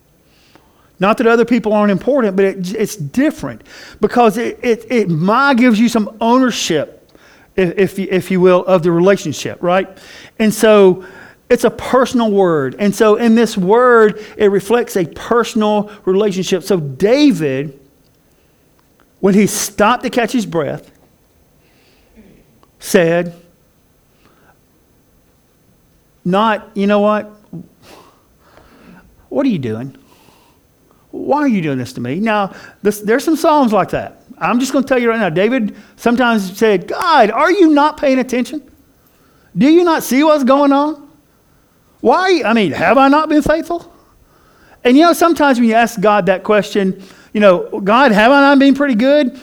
Not 1.00 1.18
that 1.20 1.28
other 1.28 1.46
people 1.46 1.72
aren't 1.72 1.92
important, 1.92 2.36
but 2.36 2.44
it, 2.44 2.76
it's 2.76 2.98
different 2.98 3.62
because 4.02 4.38
it, 4.38 4.60
it, 4.62 4.92
it 4.92 5.10
my 5.10 5.54
gives 5.54 5.80
you 5.80 5.88
some 5.88 6.18
ownership, 6.20 7.10
if, 7.56 7.98
if, 7.98 8.00
if 8.00 8.30
you 8.30 8.42
will, 8.42 8.66
of 8.66 8.84
the 8.84 8.92
relationship, 8.92 9.64
right? 9.64 9.88
And 10.38 10.54
so 10.54 11.06
it's 11.50 11.64
a 11.64 11.70
personal 11.70 12.32
word. 12.32 12.76
And 12.78 12.94
so 12.94 13.16
in 13.16 13.36
this 13.36 13.58
word, 13.58 14.24
it 14.38 14.48
reflects 14.48 14.98
a 14.98 15.06
personal 15.06 15.92
relationship. 16.06 16.64
So 16.64 16.80
David, 16.80 17.80
when 19.20 19.34
he 19.34 19.48
stopped 19.48 20.04
to 20.04 20.10
catch 20.10 20.32
his 20.32 20.46
breath, 20.46 20.92
said, 22.80 23.34
not, 26.26 26.70
you 26.76 26.88
know 26.88 27.00
what? 27.00 27.32
What 29.30 29.46
are 29.46 29.50
you 29.50 29.60
doing? 29.60 29.98
Why 31.12 31.38
are 31.40 31.48
you 31.48 31.62
doing 31.62 31.78
this 31.78 31.94
to 31.94 32.02
me? 32.02 32.20
Now, 32.20 32.54
this, 32.82 33.00
there's 33.00 33.24
some 33.24 33.38
Psalms 33.38 33.72
like 33.72 33.92
that. 33.92 34.24
I'm 34.38 34.60
just 34.60 34.74
going 34.74 34.84
to 34.84 34.88
tell 34.88 35.00
you 35.00 35.10
right 35.10 35.20
now. 35.20 35.30
David 35.30 35.76
sometimes 35.96 36.58
said, 36.58 36.88
God, 36.88 37.32
are 37.32 37.52
you 37.52 37.70
not 37.70 37.98
paying 37.98 38.20
attention? 38.20 38.70
Do 39.58 39.68
you 39.68 39.84
not 39.84 40.04
see 40.04 40.24
what's 40.24 40.44
going 40.44 40.74
on? 40.74 41.07
Why? 42.08 42.42
I 42.46 42.54
mean, 42.54 42.72
have 42.72 42.98
I 42.98 43.10
not 43.10 43.28
been 43.28 43.42
faithful? 43.42 43.94
And 44.82 44.96
you 44.96 45.04
know, 45.04 45.12
sometimes 45.12 45.60
when 45.60 45.68
you 45.68 45.76
ask 45.76 46.00
God 46.00 46.28
that 46.28 46.44
question, 46.44 47.04
you 47.34 47.42
know, 47.42 47.82
God, 47.82 48.14
have 48.14 48.32
I 48.32 48.40
not 48.40 48.60
been 48.60 48.76
pretty 48.76 48.96
good? 48.96 49.38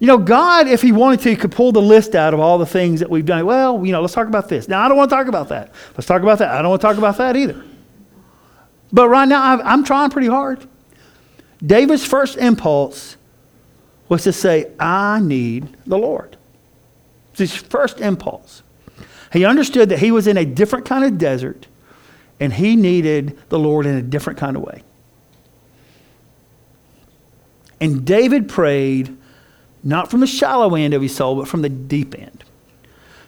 You 0.00 0.06
know, 0.06 0.18
God, 0.18 0.68
if 0.68 0.82
He 0.82 0.92
wanted 0.92 1.20
to, 1.20 1.34
could 1.34 1.52
pull 1.52 1.72
the 1.72 1.80
list 1.80 2.14
out 2.14 2.34
of 2.34 2.40
all 2.40 2.58
the 2.58 2.66
things 2.66 3.00
that 3.00 3.08
we've 3.08 3.24
done. 3.24 3.46
Well, 3.46 3.86
you 3.86 3.92
know, 3.92 4.02
let's 4.02 4.12
talk 4.12 4.28
about 4.28 4.50
this. 4.50 4.68
Now, 4.68 4.84
I 4.84 4.88
don't 4.88 4.98
want 4.98 5.08
to 5.08 5.16
talk 5.16 5.28
about 5.28 5.48
that. 5.48 5.72
Let's 5.92 6.06
talk 6.06 6.20
about 6.20 6.40
that. 6.40 6.50
I 6.50 6.60
don't 6.60 6.72
want 6.72 6.82
to 6.82 6.86
talk 6.86 6.98
about 6.98 7.16
that 7.16 7.36
either. 7.36 7.64
But 8.92 9.08
right 9.08 9.26
now, 9.26 9.62
I'm 9.62 9.82
trying 9.82 10.10
pretty 10.10 10.28
hard. 10.28 10.68
David's 11.64 12.04
first 12.04 12.36
impulse 12.36 13.16
was 14.10 14.24
to 14.24 14.32
say, 14.34 14.70
I 14.78 15.20
need 15.20 15.74
the 15.86 15.96
Lord. 15.96 16.36
It's 17.30 17.38
his 17.38 17.56
first 17.56 17.98
impulse. 18.02 18.62
He 19.32 19.46
understood 19.46 19.88
that 19.88 20.00
he 20.00 20.10
was 20.10 20.26
in 20.26 20.36
a 20.36 20.44
different 20.44 20.84
kind 20.84 21.02
of 21.02 21.16
desert 21.16 21.66
and 22.44 22.52
he 22.52 22.76
needed 22.76 23.38
the 23.48 23.58
Lord 23.58 23.86
in 23.86 23.96
a 23.96 24.02
different 24.02 24.38
kind 24.38 24.54
of 24.54 24.62
way. 24.62 24.82
And 27.80 28.04
David 28.04 28.50
prayed 28.50 29.16
not 29.82 30.10
from 30.10 30.20
the 30.20 30.26
shallow 30.26 30.74
end 30.74 30.92
of 30.92 31.00
his 31.00 31.14
soul, 31.14 31.36
but 31.36 31.48
from 31.48 31.62
the 31.62 31.70
deep 31.70 32.14
end. 32.18 32.44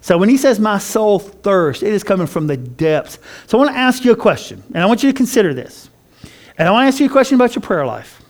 So 0.02 0.18
when 0.18 0.28
he 0.28 0.37
says, 0.37 0.61
My 0.61 0.78
soul 0.78 1.18
thirsts, 1.18 1.82
it 1.82 1.92
is 1.92 2.04
coming 2.04 2.26
from 2.26 2.46
the 2.46 2.58
depths. 2.58 3.18
So 3.46 3.56
I 3.56 3.64
want 3.64 3.75
to 3.75 3.78
ask 3.78 4.04
you 4.04 4.12
a 4.12 4.16
question, 4.16 4.62
and 4.75 4.82
I 4.82 4.87
want 4.87 5.02
you 5.02 5.11
to 5.11 5.16
consider 5.16 5.54
this. 5.54 5.88
And 6.58 6.68
I 6.68 6.70
want 6.70 6.85
to 6.85 6.88
ask 6.88 7.00
you 7.00 7.06
a 7.06 7.11
question 7.11 7.35
about 7.37 7.54
your 7.54 7.62
prayer 7.62 7.87
life. 7.87 8.23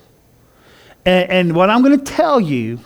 And, 1.04 1.30
and 1.30 1.56
what 1.56 1.68
I'm 1.68 1.82
going 1.82 1.98
to 1.98 2.04
tell 2.04 2.40
you, 2.40 2.78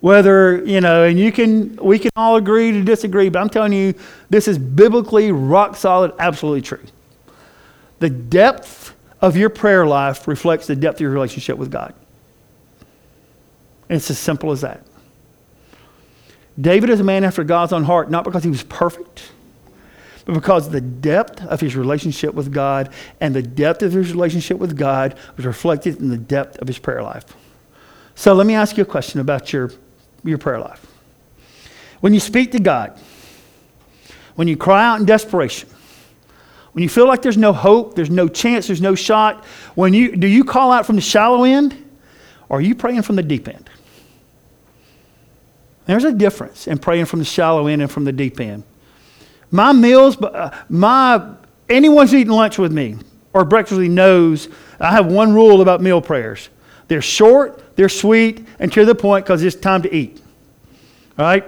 whether, 0.00 0.62
you 0.66 0.82
know, 0.82 1.04
and 1.04 1.18
you 1.18 1.32
can, 1.32 1.76
we 1.76 1.98
can 1.98 2.10
all 2.16 2.36
agree 2.36 2.70
to 2.72 2.82
disagree, 2.82 3.30
but 3.30 3.40
I'm 3.40 3.48
telling 3.48 3.72
you, 3.72 3.94
this 4.28 4.46
is 4.46 4.58
biblically 4.58 5.32
rock 5.32 5.76
solid, 5.76 6.12
absolutely 6.18 6.60
true. 6.60 6.84
The 7.98 8.10
depth 8.10 8.94
of 9.20 9.36
your 9.36 9.50
prayer 9.50 9.86
life 9.86 10.28
reflects 10.28 10.66
the 10.66 10.76
depth 10.76 10.96
of 10.96 11.00
your 11.02 11.10
relationship 11.10 11.56
with 11.56 11.70
God. 11.70 11.94
And 13.88 13.96
it's 13.96 14.10
as 14.10 14.18
simple 14.18 14.50
as 14.50 14.62
that. 14.62 14.82
David 16.60 16.90
is 16.90 17.00
a 17.00 17.04
man 17.04 17.24
after 17.24 17.42
God's 17.44 17.72
own 17.72 17.84
heart, 17.84 18.10
not 18.10 18.24
because 18.24 18.44
he 18.44 18.50
was 18.50 18.62
perfect, 18.62 19.32
but 20.24 20.34
because 20.34 20.70
the 20.70 20.80
depth 20.80 21.42
of 21.42 21.60
his 21.60 21.76
relationship 21.76 22.34
with 22.34 22.52
God 22.52 22.92
and 23.20 23.34
the 23.34 23.42
depth 23.42 23.82
of 23.82 23.92
his 23.92 24.10
relationship 24.12 24.58
with 24.58 24.76
God 24.76 25.18
was 25.36 25.44
reflected 25.44 25.98
in 25.98 26.10
the 26.10 26.16
depth 26.16 26.58
of 26.58 26.68
his 26.68 26.78
prayer 26.78 27.02
life. 27.02 27.24
So 28.14 28.32
let 28.34 28.46
me 28.46 28.54
ask 28.54 28.76
you 28.76 28.84
a 28.84 28.86
question 28.86 29.20
about 29.20 29.52
your, 29.52 29.72
your 30.22 30.38
prayer 30.38 30.60
life. 30.60 30.86
When 32.00 32.14
you 32.14 32.20
speak 32.20 32.52
to 32.52 32.60
God, 32.60 32.98
when 34.36 34.48
you 34.48 34.56
cry 34.56 34.84
out 34.84 35.00
in 35.00 35.06
desperation, 35.06 35.68
when 36.74 36.82
you 36.82 36.88
feel 36.88 37.06
like 37.06 37.22
there's 37.22 37.36
no 37.36 37.52
hope, 37.52 37.94
there's 37.94 38.10
no 38.10 38.26
chance, 38.26 38.66
there's 38.66 38.80
no 38.80 38.96
shot, 38.96 39.44
when 39.76 39.94
you, 39.94 40.16
do 40.16 40.26
you 40.26 40.42
call 40.42 40.72
out 40.72 40.84
from 40.84 40.96
the 40.96 41.02
shallow 41.02 41.44
end 41.44 41.72
or 42.48 42.58
are 42.58 42.60
you 42.60 42.74
praying 42.74 43.02
from 43.02 43.14
the 43.14 43.22
deep 43.22 43.46
end? 43.46 43.70
There's 45.86 46.02
a 46.02 46.12
difference 46.12 46.66
in 46.66 46.78
praying 46.78 47.04
from 47.04 47.20
the 47.20 47.24
shallow 47.24 47.68
end 47.68 47.80
and 47.80 47.88
from 47.88 48.02
the 48.02 48.12
deep 48.12 48.40
end. 48.40 48.64
My 49.52 49.72
meals, 49.72 50.20
uh, 50.20 50.50
my 50.68 51.34
anyone 51.68 52.06
who's 52.06 52.14
eating 52.14 52.32
lunch 52.32 52.58
with 52.58 52.72
me 52.72 52.96
or 53.32 53.44
breakfast 53.44 53.78
with 53.78 53.88
me 53.88 53.94
knows 53.94 54.48
I 54.80 54.90
have 54.90 55.06
one 55.06 55.32
rule 55.32 55.60
about 55.60 55.80
meal 55.80 56.00
prayers. 56.00 56.48
They're 56.88 57.02
short, 57.02 57.76
they're 57.76 57.88
sweet, 57.88 58.44
and 58.58 58.72
to 58.72 58.84
the 58.84 58.96
point 58.96 59.26
because 59.26 59.44
it's 59.44 59.54
time 59.54 59.82
to 59.82 59.94
eat. 59.94 60.20
All 61.18 61.24
right? 61.24 61.44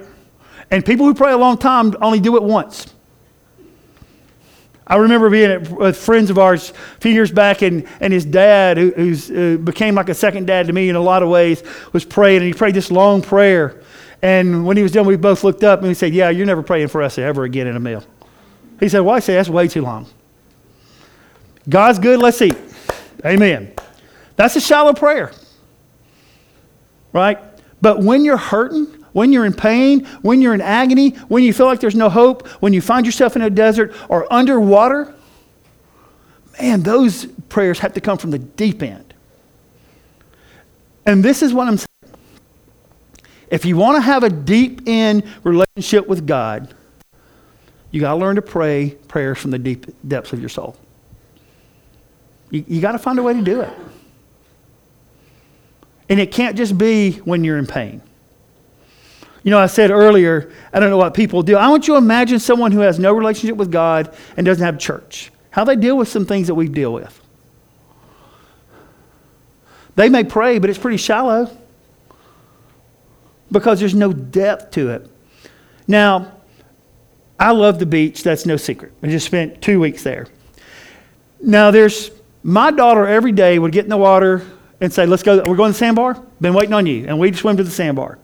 And 0.70 0.86
people 0.86 1.04
who 1.04 1.14
pray 1.14 1.32
a 1.32 1.36
long 1.36 1.58
time 1.58 1.94
only 2.00 2.20
do 2.20 2.36
it 2.36 2.44
once. 2.44 2.94
I 4.86 4.96
remember 4.96 5.28
being 5.30 5.74
with 5.74 5.96
friends 5.96 6.30
of 6.30 6.38
ours 6.38 6.70
a 6.70 7.00
few 7.00 7.12
years 7.12 7.32
back, 7.32 7.62
and, 7.62 7.86
and 8.00 8.12
his 8.12 8.24
dad, 8.24 8.76
who 8.76 8.90
who's, 8.92 9.30
uh, 9.30 9.58
became 9.62 9.96
like 9.96 10.08
a 10.08 10.14
second 10.14 10.46
dad 10.46 10.68
to 10.68 10.72
me 10.72 10.88
in 10.88 10.94
a 10.94 11.00
lot 11.00 11.24
of 11.24 11.28
ways, 11.28 11.62
was 11.92 12.04
praying, 12.04 12.38
and 12.38 12.46
he 12.46 12.52
prayed 12.52 12.74
this 12.74 12.90
long 12.90 13.20
prayer. 13.20 13.82
And 14.22 14.64
when 14.64 14.76
he 14.76 14.82
was 14.82 14.92
done, 14.92 15.06
we 15.06 15.16
both 15.16 15.44
looked 15.44 15.64
up 15.64 15.80
and 15.80 15.88
we 15.88 15.94
said, 15.94 16.14
Yeah, 16.14 16.30
you're 16.30 16.46
never 16.46 16.62
praying 16.62 16.88
for 16.88 17.02
us 17.02 17.18
ever 17.18 17.44
again 17.44 17.66
in 17.66 17.76
a 17.76 17.80
meal. 17.80 18.04
He 18.78 18.88
said, 18.88 19.00
Well, 19.00 19.14
I 19.14 19.18
say 19.18 19.34
that's 19.34 19.48
way 19.48 19.66
too 19.66 19.82
long. 19.82 20.06
God's 21.68 21.98
good, 21.98 22.20
let's 22.20 22.40
eat. 22.40 22.56
Amen. 23.24 23.72
That's 24.36 24.54
a 24.54 24.60
shallow 24.60 24.92
prayer, 24.92 25.32
right? 27.12 27.38
But 27.80 28.00
when 28.02 28.24
you're 28.24 28.36
hurting, 28.36 29.04
when 29.16 29.32
you're 29.32 29.46
in 29.46 29.54
pain, 29.54 30.04
when 30.20 30.42
you're 30.42 30.52
in 30.52 30.60
agony, 30.60 31.08
when 31.28 31.42
you 31.42 31.54
feel 31.54 31.64
like 31.64 31.80
there's 31.80 31.94
no 31.94 32.10
hope, 32.10 32.46
when 32.60 32.74
you 32.74 32.82
find 32.82 33.06
yourself 33.06 33.34
in 33.34 33.40
a 33.40 33.48
desert 33.48 33.94
or 34.10 34.30
underwater, 34.30 35.14
man, 36.60 36.82
those 36.82 37.24
prayers 37.48 37.78
have 37.78 37.94
to 37.94 38.00
come 38.02 38.18
from 38.18 38.30
the 38.30 38.38
deep 38.38 38.82
end. 38.82 39.14
And 41.06 41.24
this 41.24 41.40
is 41.40 41.54
what 41.54 41.66
I'm 41.66 41.78
saying. 41.78 42.18
If 43.50 43.64
you 43.64 43.78
want 43.78 43.96
to 43.96 44.02
have 44.02 44.22
a 44.22 44.28
deep 44.28 44.86
in 44.86 45.22
relationship 45.42 46.06
with 46.06 46.26
God, 46.26 46.74
you 47.90 48.02
got 48.02 48.12
to 48.12 48.18
learn 48.18 48.36
to 48.36 48.42
pray 48.42 48.98
prayers 49.08 49.38
from 49.38 49.50
the 49.50 49.58
deep 49.58 49.86
depths 50.06 50.34
of 50.34 50.40
your 50.40 50.50
soul. 50.50 50.76
You, 52.50 52.66
you 52.68 52.80
got 52.82 52.92
to 52.92 52.98
find 52.98 53.18
a 53.18 53.22
way 53.22 53.32
to 53.32 53.40
do 53.40 53.62
it. 53.62 53.72
And 56.10 56.20
it 56.20 56.32
can't 56.32 56.54
just 56.54 56.76
be 56.76 57.12
when 57.12 57.44
you're 57.44 57.56
in 57.56 57.66
pain. 57.66 58.02
You 59.46 59.50
know, 59.50 59.60
I 59.60 59.66
said 59.66 59.92
earlier, 59.92 60.50
I 60.72 60.80
don't 60.80 60.90
know 60.90 60.96
what 60.96 61.14
people 61.14 61.40
do. 61.44 61.56
I 61.56 61.68
want 61.68 61.86
you 61.86 61.94
to 61.94 61.98
imagine 61.98 62.40
someone 62.40 62.72
who 62.72 62.80
has 62.80 62.98
no 62.98 63.12
relationship 63.12 63.56
with 63.56 63.70
God 63.70 64.12
and 64.36 64.44
doesn't 64.44 64.64
have 64.64 64.76
church. 64.76 65.30
How 65.50 65.62
they 65.62 65.76
deal 65.76 65.96
with 65.96 66.08
some 66.08 66.26
things 66.26 66.48
that 66.48 66.56
we 66.56 66.66
deal 66.66 66.92
with. 66.92 67.22
They 69.94 70.08
may 70.08 70.24
pray, 70.24 70.58
but 70.58 70.68
it's 70.68 70.80
pretty 70.80 70.96
shallow 70.96 71.56
because 73.52 73.78
there's 73.78 73.94
no 73.94 74.12
depth 74.12 74.72
to 74.72 74.90
it. 74.90 75.08
Now, 75.86 76.32
I 77.38 77.52
love 77.52 77.78
the 77.78 77.86
beach. 77.86 78.24
That's 78.24 78.46
no 78.46 78.56
secret. 78.56 78.94
I 79.00 79.06
just 79.06 79.26
spent 79.26 79.62
two 79.62 79.78
weeks 79.78 80.02
there. 80.02 80.26
Now, 81.40 81.70
there's 81.70 82.10
my 82.42 82.72
daughter 82.72 83.06
every 83.06 83.30
day 83.30 83.60
would 83.60 83.70
get 83.70 83.84
in 83.84 83.90
the 83.90 83.96
water 83.96 84.44
and 84.80 84.92
say, 84.92 85.06
Let's 85.06 85.22
go. 85.22 85.36
We're 85.36 85.54
going 85.54 85.68
to 85.68 85.72
the 85.72 85.78
sandbar. 85.78 86.20
Been 86.40 86.52
waiting 86.52 86.74
on 86.74 86.86
you. 86.86 87.06
And 87.06 87.20
we'd 87.20 87.36
swim 87.36 87.56
to 87.58 87.62
the 87.62 87.70
sandbar. 87.70 88.18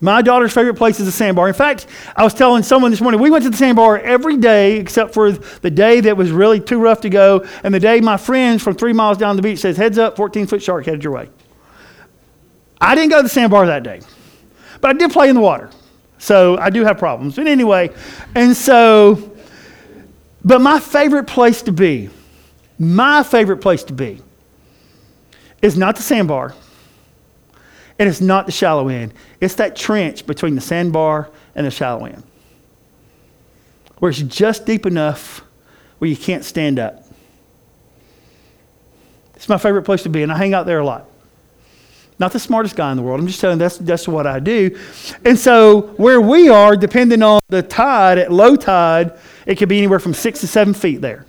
My 0.00 0.20
daughter's 0.20 0.52
favorite 0.52 0.74
place 0.74 1.00
is 1.00 1.06
the 1.06 1.12
sandbar. 1.12 1.48
In 1.48 1.54
fact, 1.54 1.86
I 2.14 2.22
was 2.22 2.34
telling 2.34 2.62
someone 2.62 2.90
this 2.90 3.00
morning, 3.00 3.20
we 3.20 3.30
went 3.30 3.44
to 3.44 3.50
the 3.50 3.56
sandbar 3.56 3.98
every 3.98 4.36
day 4.36 4.76
except 4.76 5.14
for 5.14 5.32
the 5.32 5.70
day 5.70 6.00
that 6.00 6.16
was 6.16 6.30
really 6.30 6.60
too 6.60 6.78
rough 6.78 7.00
to 7.02 7.08
go, 7.08 7.46
and 7.64 7.74
the 7.74 7.80
day 7.80 8.00
my 8.00 8.18
friends 8.18 8.62
from 8.62 8.74
three 8.74 8.92
miles 8.92 9.16
down 9.16 9.36
the 9.36 9.42
beach 9.42 9.60
says, 9.60 9.76
heads 9.76 9.96
up, 9.96 10.16
14 10.16 10.46
foot 10.46 10.62
shark 10.62 10.84
headed 10.84 11.02
your 11.02 11.14
way. 11.14 11.30
I 12.78 12.94
didn't 12.94 13.10
go 13.10 13.18
to 13.18 13.22
the 13.22 13.28
sandbar 13.28 13.66
that 13.66 13.82
day, 13.82 14.02
but 14.82 14.90
I 14.90 14.98
did 14.98 15.12
play 15.12 15.30
in 15.30 15.34
the 15.34 15.40
water. 15.40 15.70
So 16.18 16.58
I 16.58 16.68
do 16.68 16.84
have 16.84 16.98
problems. 16.98 17.36
But 17.36 17.46
anyway, 17.46 17.90
and 18.34 18.54
so, 18.54 19.32
but 20.44 20.60
my 20.60 20.78
favorite 20.78 21.26
place 21.26 21.62
to 21.62 21.72
be, 21.72 22.10
my 22.78 23.22
favorite 23.22 23.58
place 23.58 23.82
to 23.84 23.94
be, 23.94 24.20
is 25.62 25.76
not 25.78 25.96
the 25.96 26.02
sandbar 26.02 26.54
and 27.98 28.08
it's 28.08 28.20
not 28.20 28.46
the 28.46 28.52
shallow 28.52 28.88
end. 28.88 29.12
It's 29.40 29.54
that 29.56 29.76
trench 29.76 30.26
between 30.26 30.54
the 30.54 30.60
sandbar 30.60 31.30
and 31.54 31.66
the 31.66 31.70
shallow 31.70 32.06
end, 32.06 32.22
where 33.98 34.10
it's 34.10 34.22
just 34.22 34.66
deep 34.66 34.86
enough 34.86 35.42
where 35.98 36.08
you 36.08 36.16
can't 36.16 36.44
stand 36.44 36.78
up. 36.78 37.04
It's 39.34 39.48
my 39.48 39.58
favorite 39.58 39.82
place 39.82 40.02
to 40.04 40.08
be, 40.08 40.22
and 40.22 40.32
I 40.32 40.36
hang 40.36 40.54
out 40.54 40.66
there 40.66 40.78
a 40.78 40.84
lot. 40.84 41.06
Not 42.18 42.32
the 42.32 42.40
smartest 42.40 42.76
guy 42.76 42.90
in 42.90 42.96
the 42.96 43.02
world. 43.02 43.20
I'm 43.20 43.26
just 43.26 43.40
telling 43.40 43.56
you 43.56 43.60
that's, 43.60 43.76
that's 43.76 44.08
what 44.08 44.26
I 44.26 44.40
do. 44.40 44.78
And 45.24 45.38
so, 45.38 45.82
where 45.98 46.20
we 46.20 46.48
are, 46.48 46.74
depending 46.74 47.22
on 47.22 47.40
the 47.48 47.62
tide, 47.62 48.16
at 48.16 48.32
low 48.32 48.56
tide, 48.56 49.18
it 49.44 49.56
could 49.56 49.68
be 49.68 49.76
anywhere 49.76 49.98
from 49.98 50.14
six 50.14 50.40
to 50.40 50.46
seven 50.46 50.72
feet 50.72 51.02
there. 51.02 51.26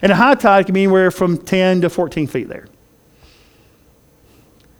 And 0.00 0.10
at 0.10 0.16
high 0.16 0.34
tide, 0.34 0.60
it 0.60 0.64
can 0.64 0.74
be 0.74 0.84
anywhere 0.84 1.10
from 1.10 1.36
10 1.36 1.82
to 1.82 1.90
14 1.90 2.26
feet 2.26 2.48
there. 2.48 2.66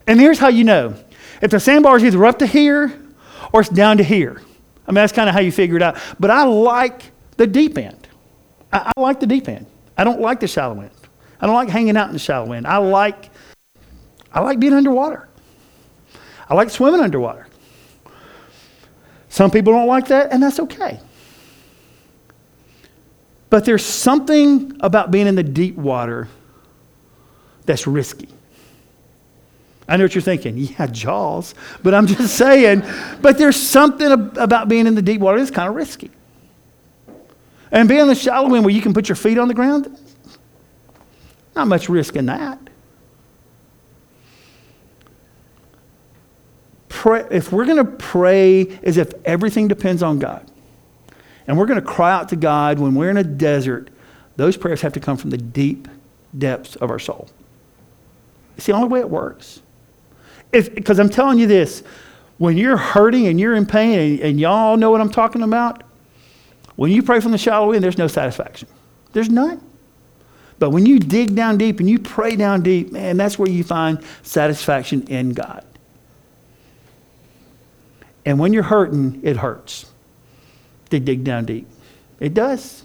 And 0.07 0.21
here's 0.21 0.38
how 0.38 0.49
you 0.49 0.64
know 0.64 0.95
if 1.45 1.51
the 1.51 1.61
sandbar 1.61 1.99
is 1.99 2.05
either 2.05 2.25
up 2.25 2.39
to 2.39 2.47
here 2.47 2.99
or 3.53 3.61
it's 3.61 3.69
down 3.69 3.99
to 3.99 4.03
here. 4.03 4.41
I 4.89 4.91
mean, 4.91 4.95
that's 4.95 5.13
kind 5.13 5.29
of 5.29 5.35
how 5.35 5.43
you 5.43 5.53
figure 5.53 5.77
it 5.77 5.83
out. 5.83 5.99
But 6.19 6.31
I 6.31 6.45
like 6.45 7.13
the 7.37 7.47
deep 7.47 7.77
end. 7.77 8.09
I, 8.73 8.91
I, 8.97 9.01
like 9.01 9.21
the 9.21 9.27
deep 9.27 9.47
end. 9.47 9.67
I 9.99 10.05
don't 10.05 10.23
like 10.23 10.41
the 10.41 10.49
shallow 10.49 10.81
end. 10.81 10.91
I 11.39 11.47
don't 11.47 11.55
like 11.55 11.69
hanging 11.69 11.99
out 11.99 12.07
in 12.07 12.15
the 12.15 12.19
shallow 12.19 12.53
end. 12.53 12.67
I 12.67 12.79
like, 12.79 13.29
I 14.33 14.41
like 14.41 14.59
being 14.59 14.73
underwater. 14.73 15.29
I 16.49 16.55
like 16.55 16.71
swimming 16.71 17.01
underwater. 17.01 17.47
Some 19.29 19.51
people 19.51 19.75
don't 19.75 19.87
like 19.87 20.09
that, 20.09 20.33
and 20.33 20.43
that's 20.43 20.61
okay. 20.61 20.99
But 23.51 23.67
there's 23.67 23.85
something 23.85 24.79
about 24.81 25.11
being 25.11 25.27
in 25.27 25.35
the 25.35 25.42
deep 25.42 25.77
water 25.77 26.27
that's 27.66 27.87
risky. 27.87 28.34
I 29.87 29.97
know 29.97 30.05
what 30.05 30.14
you're 30.14 30.23
thinking. 30.23 30.57
Yeah, 30.57 30.87
Jaws. 30.87 31.55
But 31.83 31.94
I'm 31.94 32.07
just 32.07 32.35
saying, 32.38 32.83
but 33.20 33.38
there's 33.38 33.57
something 33.57 34.11
about 34.37 34.68
being 34.68 34.87
in 34.87 34.94
the 34.94 35.03
deep 35.03 35.20
water 35.20 35.38
that's 35.38 35.51
kind 35.51 35.68
of 35.68 35.75
risky. 35.75 36.11
And 37.70 37.88
being 37.88 38.03
in 38.03 38.09
the 38.09 38.14
shallow 38.14 38.55
end 38.55 38.64
where 38.64 38.75
you 38.75 38.81
can 38.81 38.94
put 38.94 39.09
your 39.09 39.16
feet 39.16 39.37
on 39.37 39.49
the 39.49 39.55
ground, 39.55 39.99
not 41.57 41.66
much 41.66 41.88
risk 41.88 42.16
in 42.16 42.27
that. 42.27 42.59
Pray, 46.88 47.27
if 47.31 47.53
we're 47.53 47.64
going 47.64 47.85
to 47.85 47.85
pray 47.85 48.79
as 48.83 48.97
if 48.97 49.12
everything 49.25 49.68
depends 49.68 50.03
on 50.03 50.18
God, 50.18 50.49
and 51.47 51.59
we're 51.59 51.66
going 51.66 51.81
to 51.81 51.87
cry 51.87 52.12
out 52.12 52.31
to 52.31 52.37
God 52.37 52.79
when 52.79 52.94
we're 52.94 53.11
in 53.11 53.16
a 53.16 53.25
desert, 53.25 53.90
those 54.37 54.57
prayers 54.57 54.81
have 54.81 54.94
to 54.94 55.01
come 55.01 55.16
from 55.16 55.31
the 55.31 55.37
deep 55.37 55.88
depths 56.37 56.77
of 56.77 56.90
our 56.90 56.99
soul. 56.99 57.29
It's 58.57 58.66
the 58.66 58.73
only 58.73 58.88
way 58.88 59.01
it 59.01 59.11
works 59.11 59.61
because 60.62 60.99
I'm 60.99 61.11
telling 61.11 61.38
you 61.38 61.47
this, 61.47 61.83
when 62.38 62.57
you're 62.57 62.77
hurting 62.77 63.27
and 63.27 63.38
you're 63.40 63.55
in 63.55 63.67
pain, 63.67 63.99
and, 63.99 64.21
and 64.21 64.40
y'all 64.40 64.77
know 64.77 64.90
what 64.90 65.01
I'm 65.01 65.11
talking 65.11 65.43
about, 65.43 65.83
when 66.77 66.90
you 66.90 67.03
pray 67.03 67.21
from 67.21 67.33
the 67.33 67.38
shallow 67.38 67.73
end, 67.73 67.85
there's 67.85 67.99
no 67.99 68.09
satisfaction. 68.09 68.69
There's 69.12 69.29
none. 69.29 69.61
But 70.59 70.71
when 70.71 70.87
you 70.87 70.99
dig 70.99 71.35
down 71.35 71.59
deep 71.59 71.81
and 71.81 71.88
you 71.88 71.99
pray 71.99 72.37
down 72.37 72.62
deep, 72.62 72.93
man, 72.93 73.17
that's 73.17 73.38
where 73.38 73.49
you 73.49 73.64
find 73.64 73.99
satisfaction 74.23 75.07
in 75.09 75.31
God. 75.31 75.64
And 78.25 78.38
when 78.38 78.53
you're 78.53 78.62
hurting, 78.62 79.21
it 79.23 79.37
hurts 79.37 79.87
to 80.90 80.99
dig 81.01 81.25
down 81.25 81.45
deep. 81.45 81.69
It 82.21 82.35
does. 82.35 82.85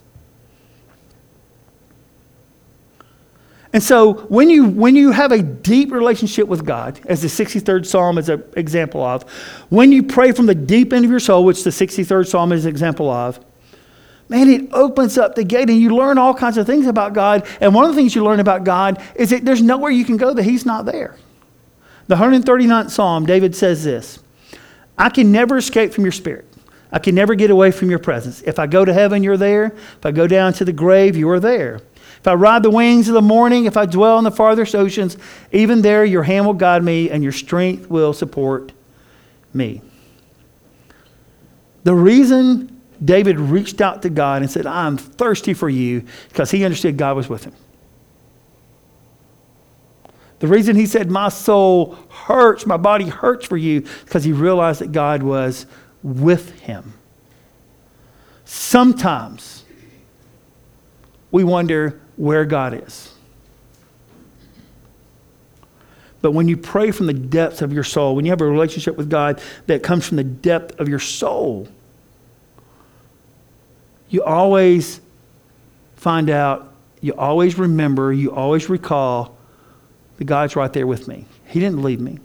And 3.72 3.84
so 3.84 4.14
when 4.30 4.50
you, 4.50 4.66
when 4.66 4.96
you 4.96 5.12
have 5.12 5.32
a 5.32 5.44
deep 5.44 5.92
relationship 5.92 6.48
with 6.48 6.66
God, 6.66 7.00
as 7.06 7.22
the 7.22 7.28
63rd 7.28 7.86
Psalm 7.86 8.18
is 8.18 8.28
an 8.28 8.44
example 8.56 9.04
of, 9.04 9.24
when 9.70 9.92
you 9.92 10.02
pray 10.02 10.32
from 10.32 10.48
the 10.48 10.56
deep 10.56 10.92
end 10.92 11.06
of 11.06 11.12
your 11.12 11.20
soul, 11.20 11.46
which 11.46 11.64
the 11.64 11.70
63rd 11.70 12.28
Psalm 12.28 12.52
is 12.52 12.66
an 12.66 12.72
example 12.72 13.12
of, 13.12 13.40
man, 14.28 14.50
it 14.50 14.74
opens 14.74 15.20
up 15.20 15.36
the 15.36 15.44
gate 15.44 15.70
and 15.70 15.80
you 15.80 15.96
learn 15.96 16.18
all 16.18 16.34
kinds 16.34 16.58
of 16.58 16.66
things 16.66 16.88
about 16.88 17.14
God. 17.14 17.46
And 17.62 17.76
one 17.76 17.86
of 17.86 17.92
the 17.92 17.96
things 17.96 18.16
you 18.16 18.24
learn 18.24 18.40
about 18.40 18.64
God 18.64 19.02
is 19.16 19.30
that 19.30 19.46
there's 19.46 19.62
nowhere 19.62 19.92
you 19.92 20.06
can 20.06 20.18
go 20.18 20.34
that 20.34 20.44
He's 20.44 20.66
not 20.66 20.86
there. 20.86 21.16
The 22.08 22.16
139th 22.16 22.90
Psalm, 22.90 23.28
David 23.28 23.56
says 23.56 23.84
this 23.84 24.20
I 24.98 25.10
can 25.10 25.32
never 25.32 25.58
escape 25.58 25.94
from 25.94 26.06
your 26.06 26.12
spirit. 26.12 26.46
I 26.92 26.98
can 26.98 27.14
never 27.14 27.36
get 27.36 27.52
away 27.52 27.70
from 27.70 27.92
your 27.92 28.00
presence. 28.00 28.42
If 28.42 28.58
I 28.58 28.66
go 28.66 28.84
to 28.84 28.92
heaven, 28.94 29.22
you're 29.22 29.38
there. 29.38 29.66
If 29.66 30.06
I 30.06 30.10
go 30.12 30.26
down 30.26 30.54
to 30.54 30.66
the 30.66 30.74
grave, 30.74 31.16
you 31.16 31.30
are 31.30 31.40
there. 31.40 31.82
If 32.20 32.28
I 32.28 32.34
ride 32.34 32.64
the 32.64 32.70
wings 32.70 33.08
of 33.08 33.14
the 33.14 33.22
morning, 33.22 33.66
if 33.66 33.78
I 33.78 33.86
dwell 33.86 34.18
in 34.18 34.26
the 34.26 34.32
farthest 34.32 34.76
oceans, 34.76 35.18
even 35.52 35.82
there 35.82 36.04
your 36.04 36.24
hand 36.24 36.46
will 36.46 36.54
guide 36.54 36.84
me 36.84 37.10
and 37.10 37.24
your 37.24 37.32
strength 37.32 37.90
will 37.90 38.14
support 38.14 38.74
me. 39.54 39.82
The 41.84 41.94
reason 41.96 42.82
David 43.04 43.40
reached 43.40 43.80
out 43.80 44.02
to 44.02 44.10
God 44.10 44.42
and 44.42 44.52
said, 44.52 44.66
I'm 44.66 44.98
thirsty 44.98 45.54
for 45.54 45.70
you, 45.70 46.04
because 46.28 46.52
he 46.52 46.66
understood 46.66 46.98
God 46.98 47.16
was 47.16 47.30
with 47.30 47.46
him. 47.46 47.54
The 50.40 50.48
reason 50.48 50.76
he 50.76 50.86
said, 50.86 51.10
My 51.10 51.30
soul 51.30 51.98
hurts, 52.10 52.66
my 52.66 52.78
body 52.78 53.06
hurts 53.06 53.46
for 53.46 53.58
you, 53.58 53.86
because 54.04 54.24
he 54.24 54.34
realized 54.34 54.82
that 54.82 54.92
God 54.92 55.24
was 55.24 55.66
with 56.04 56.60
him. 56.60 56.94
Sometimes 58.46 59.64
we 61.32 61.44
wonder, 61.44 62.02
where 62.20 62.44
God 62.44 62.74
is. 62.86 63.14
But 66.22 66.34
when 66.34 66.50
you 66.50 66.58
pray 66.58 66.92
from 66.92 67.08
the 67.08 67.14
depths 67.14 67.62
of 67.62 67.72
your 67.72 67.86
soul, 67.86 68.14
when 68.14 68.26
you 68.26 68.32
have 68.32 68.42
a 68.42 68.46
relationship 68.46 68.98
with 68.98 69.10
God 69.10 69.42
that 69.68 69.84
comes 69.84 70.06
from 70.06 70.18
the 70.18 70.26
depth 70.26 70.78
of 70.82 70.90
your 70.90 71.00
soul, 71.00 71.70
you 74.10 74.22
always 74.22 75.00
find 75.96 76.30
out, 76.30 76.74
you 77.00 77.14
always 77.14 77.58
remember, 77.58 78.12
you 78.12 78.34
always 78.34 78.68
recall 78.68 79.38
that 80.18 80.26
God's 80.26 80.58
right 80.58 80.74
there 80.74 80.86
with 80.86 81.08
me. 81.08 81.24
He 81.48 81.62
didn't 81.62 81.82
leave 81.82 82.02
me. 82.02 82.20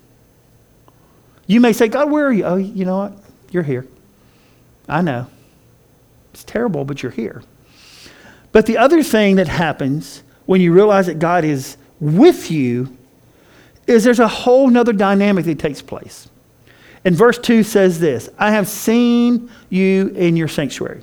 You 1.46 1.60
may 1.60 1.72
say, 1.72 1.86
God, 1.86 2.10
where 2.10 2.26
are 2.26 2.32
you? 2.32 2.44
Oh, 2.44 2.56
you 2.56 2.84
know 2.84 2.98
what? 2.98 3.12
You're 3.52 3.62
here. 3.62 3.86
I 4.88 5.02
know. 5.02 5.28
It's 6.32 6.42
terrible, 6.42 6.84
but 6.84 7.00
you're 7.00 7.12
here. 7.12 7.44
But 8.54 8.66
the 8.66 8.78
other 8.78 9.02
thing 9.02 9.34
that 9.34 9.48
happens 9.48 10.22
when 10.46 10.60
you 10.60 10.72
realize 10.72 11.06
that 11.06 11.18
God 11.18 11.44
is 11.44 11.76
with 11.98 12.52
you 12.52 12.96
is 13.88 14.04
there's 14.04 14.20
a 14.20 14.28
whole 14.28 14.68
nother 14.68 14.92
dynamic 14.92 15.44
that 15.46 15.58
takes 15.58 15.82
place. 15.82 16.28
And 17.04 17.16
verse 17.16 17.36
2 17.36 17.64
says 17.64 17.98
this 17.98 18.30
I 18.38 18.52
have 18.52 18.68
seen 18.68 19.50
you 19.70 20.06
in 20.10 20.36
your 20.36 20.46
sanctuary 20.46 21.02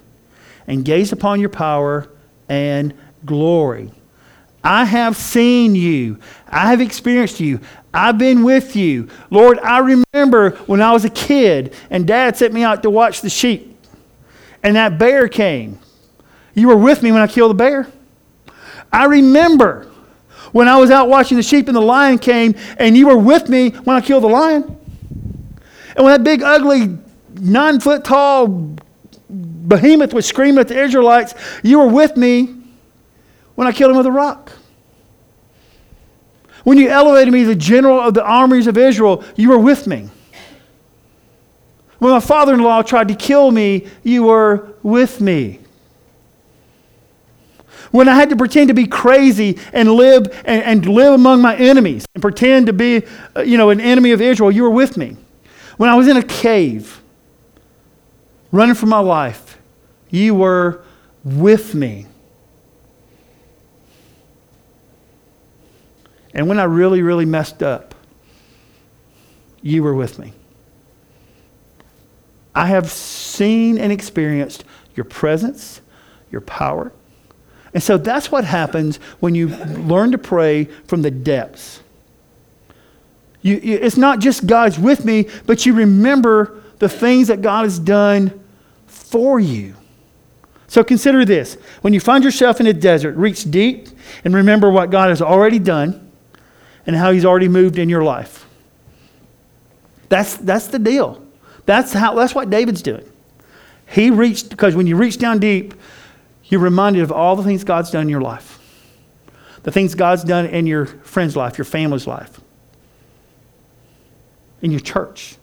and 0.66 0.86
gazed 0.86 1.12
upon 1.12 1.42
your 1.42 1.50
power 1.50 2.08
and 2.48 2.94
glory. 3.26 3.92
I 4.64 4.86
have 4.86 5.18
seen 5.18 5.76
you. 5.76 6.20
I 6.48 6.70
have 6.70 6.80
experienced 6.80 7.42
you. 7.42 7.60
I've 7.94 8.18
been 8.18 8.44
with 8.44 8.78
you. 8.78 9.10
Lord, 9.30 9.60
I 9.60 9.80
remember 10.14 10.52
when 10.68 10.82
I 10.82 10.94
was 10.94 11.04
a 11.04 11.10
kid 11.10 11.74
and 11.90 12.08
dad 12.08 12.38
sent 12.38 12.54
me 12.54 12.64
out 12.64 12.82
to 12.84 12.90
watch 12.90 13.20
the 13.20 13.30
sheep 13.30 13.78
and 14.64 14.78
that 14.78 14.98
bear 14.98 15.28
came. 15.28 15.80
You 16.54 16.68
were 16.68 16.76
with 16.76 17.02
me 17.04 17.12
when 17.12 17.22
I 17.22 17.28
killed 17.28 17.52
the 17.52 17.56
bear. 17.56 17.88
I 18.92 19.06
remember 19.06 19.88
when 20.52 20.68
I 20.68 20.78
was 20.78 20.92
out 20.92 21.08
watching 21.08 21.38
the 21.38 21.44
sheep 21.44 21.68
and 21.68 21.76
the 21.76 21.82
lion 21.82 22.20
came 22.20 22.56
and 22.78 22.98
you 22.98 23.08
were 23.08 23.18
with 23.18 23.48
me 23.48 23.70
when 23.70 23.96
I 23.96 24.02
killed 24.02 24.24
the 24.24 24.28
lion. 24.28 24.64
And 25.96 26.06
when 26.06 26.14
that 26.14 26.24
big, 26.24 26.42
ugly, 26.42 26.98
nine 27.34 27.80
foot 27.80 28.04
tall 28.04 28.76
behemoth 29.30 30.14
was 30.14 30.26
screaming 30.26 30.60
at 30.60 30.68
the 30.68 30.82
Israelites, 30.82 31.34
you 31.64 31.80
were 31.80 31.88
with 31.88 32.18
me 32.18 32.56
when 33.56 33.68
I 33.68 33.72
killed 33.72 33.92
him 33.92 33.98
with 33.98 34.06
a 34.06 34.12
rock. 34.12 34.52
When 36.64 36.78
you 36.78 36.90
elevated 36.90 37.34
me 37.34 37.42
to 37.42 37.48
the 37.48 37.56
general 37.56 38.00
of 38.00 38.14
the 38.14 38.24
armies 38.24 38.68
of 38.68 38.78
Israel, 38.78 39.24
you 39.36 39.50
were 39.50 39.58
with 39.58 39.88
me. 39.88 40.10
When 42.00 42.12
my 42.12 42.20
father 42.20 42.54
in 42.54 42.62
law 42.62 42.82
tried 42.82 43.08
to 43.08 43.16
kill 43.16 43.52
me, 43.52 43.88
you 44.04 44.24
were 44.24 44.74
with 44.84 45.22
me. 45.22 45.60
When 47.92 48.08
I 48.08 48.16
had 48.16 48.30
to 48.30 48.36
pretend 48.36 48.70
to 48.70 48.74
be 48.74 48.88
crazy 48.88 49.60
and 49.74 49.92
live 49.92 50.28
and, 50.46 50.64
and 50.64 50.86
live 50.86 51.14
among 51.14 51.42
my 51.42 51.56
enemies 51.56 52.06
and 52.16 52.22
pretend 52.22 52.68
to 52.68 52.74
be, 52.74 53.04
uh, 53.36 53.42
you 53.42 53.58
know, 53.58 53.70
an 53.70 53.82
enemy 53.82 54.12
of 54.12 54.22
Israel, 54.22 54.50
you 54.50 54.64
were 54.64 54.70
with 54.70 54.98
me. 54.98 55.18
When 55.78 55.90
I 55.90 55.96
was 55.96 56.08
in 56.08 56.16
a 56.16 56.24
cave, 56.24 57.02
running 58.52 58.76
for 58.76 58.86
my 58.86 59.00
life, 59.00 59.58
you 60.10 60.36
were 60.36 60.84
with 61.24 61.76
me. 61.76 62.06
And 66.34 66.48
when 66.48 66.60
I 66.60 66.64
really, 66.64 67.02
really 67.02 67.26
messed 67.26 67.62
up, 67.62 67.94
you 69.62 69.84
were 69.84 69.94
with 69.94 70.18
me. 70.18 70.34
I 72.56 72.68
have 72.68 72.90
seen 72.90 73.78
and 73.78 73.92
experienced 73.92 74.64
your 74.96 75.04
presence, 75.04 75.82
your 76.32 76.42
power. 76.42 76.92
And 77.74 77.82
so 77.82 77.98
that's 77.98 78.32
what 78.32 78.44
happens 78.44 78.98
when 79.20 79.34
you 79.34 79.48
learn 79.48 80.12
to 80.12 80.18
pray 80.18 80.66
from 80.88 81.02
the 81.02 81.12
depths. 81.12 81.82
You, 83.42 83.56
you, 83.56 83.78
it's 83.78 83.98
not 83.98 84.20
just 84.20 84.46
God's 84.46 84.78
with 84.78 85.06
me, 85.06 85.28
but 85.46 85.66
you 85.66 85.74
remember 85.74 86.62
the 86.80 86.90
things 86.90 87.28
that 87.30 87.42
God 87.42 87.64
has 87.64 87.80
done 87.80 88.40
for 88.88 89.40
you. 89.40 89.76
So 90.68 90.84
consider 90.84 91.26
this. 91.26 91.56
When 91.82 91.94
you 91.94 92.00
find 92.00 92.24
yourself 92.24 92.60
in 92.60 92.68
a 92.68 92.74
desert, 92.74 93.16
reach 93.16 93.50
deep 93.50 93.88
and 94.24 94.34
remember 94.34 94.70
what 94.70 94.90
God 94.90 95.10
has 95.10 95.22
already 95.22 95.60
done 95.60 96.12
and 96.86 96.96
how 96.96 97.12
he's 97.12 97.26
already 97.26 97.48
moved 97.48 97.78
in 97.78 97.90
your 97.90 98.04
life. 98.04 98.46
That's, 100.10 100.36
that's 100.38 100.68
the 100.68 100.80
deal. 100.80 101.26
That's, 101.66 101.94
how, 101.94 102.16
that's 102.16 102.36
what 102.36 102.50
David's 102.50 102.82
doing. 102.82 103.06
He 103.88 104.10
reached, 104.10 104.50
because 104.50 104.76
when 104.76 104.88
you 104.88 104.96
reach 104.96 105.18
down 105.18 105.40
deep, 105.40 105.74
you're 106.52 106.60
reminded 106.60 107.02
of 107.02 107.12
all 107.12 107.38
the 107.38 107.44
things 107.44 107.64
God's 107.64 107.90
done 107.90 108.04
in 108.04 108.10
your 108.10 108.22
life, 108.22 108.60
the 109.64 109.72
things 109.72 109.96
God's 109.96 110.24
done 110.24 110.46
in 110.46 110.68
your 110.68 110.86
friend's 110.86 111.36
life, 111.36 111.58
your 111.58 111.66
family's 111.66 112.06
life, 112.06 112.42
in 114.62 114.70
your 114.70 114.82
church. 114.82 115.38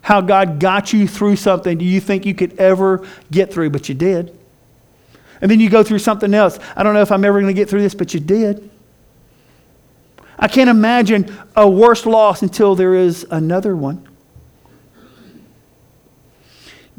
How 0.00 0.20
God 0.20 0.60
got 0.60 0.92
you 0.92 1.08
through 1.08 1.36
something 1.36 1.76
do 1.76 1.84
you 1.84 1.98
think 1.98 2.24
you 2.24 2.34
could 2.34 2.56
ever 2.58 3.04
get 3.32 3.52
through, 3.52 3.70
but 3.70 3.88
you 3.88 3.96
did. 3.96 4.38
And 5.40 5.50
then 5.50 5.58
you 5.58 5.68
go 5.68 5.82
through 5.82 5.98
something 5.98 6.32
else. 6.32 6.58
I 6.76 6.84
don't 6.84 6.94
know 6.94 7.02
if 7.02 7.10
I'm 7.10 7.24
ever 7.24 7.40
going 7.40 7.52
to 7.52 7.58
get 7.58 7.68
through 7.68 7.82
this, 7.82 7.94
but 7.94 8.14
you 8.14 8.20
did. 8.20 8.70
I 10.38 10.46
can't 10.46 10.70
imagine 10.70 11.34
a 11.56 11.68
worse 11.68 12.06
loss 12.06 12.42
until 12.42 12.76
there 12.76 12.94
is 12.94 13.26
another 13.30 13.74
one. 13.74 14.06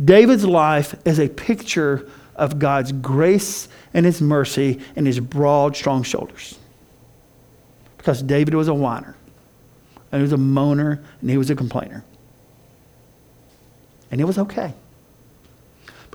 David's 0.04 0.46
life 0.46 0.96
is 1.06 1.20
a 1.20 1.30
picture 1.30 2.10
of 2.36 2.60
God's 2.60 2.92
grace 2.92 3.68
and 3.94 4.06
his 4.06 4.22
mercy 4.22 4.82
and 4.96 5.08
his 5.08 5.20
broad, 5.20 5.76
strong 5.76 6.04
shoulders. 6.04 6.58
Because 7.98 8.22
David 8.22 8.54
was 8.54 8.68
a 8.68 8.74
whiner, 8.74 9.16
and 10.12 10.20
he 10.20 10.22
was 10.22 10.34
a 10.34 10.38
moaner, 10.38 11.00
and 11.22 11.30
he 11.30 11.38
was 11.38 11.50
a 11.50 11.56
complainer. 11.56 12.04
And 14.12 14.22
it 14.22 14.26
was 14.26 14.38
okay 14.38 14.74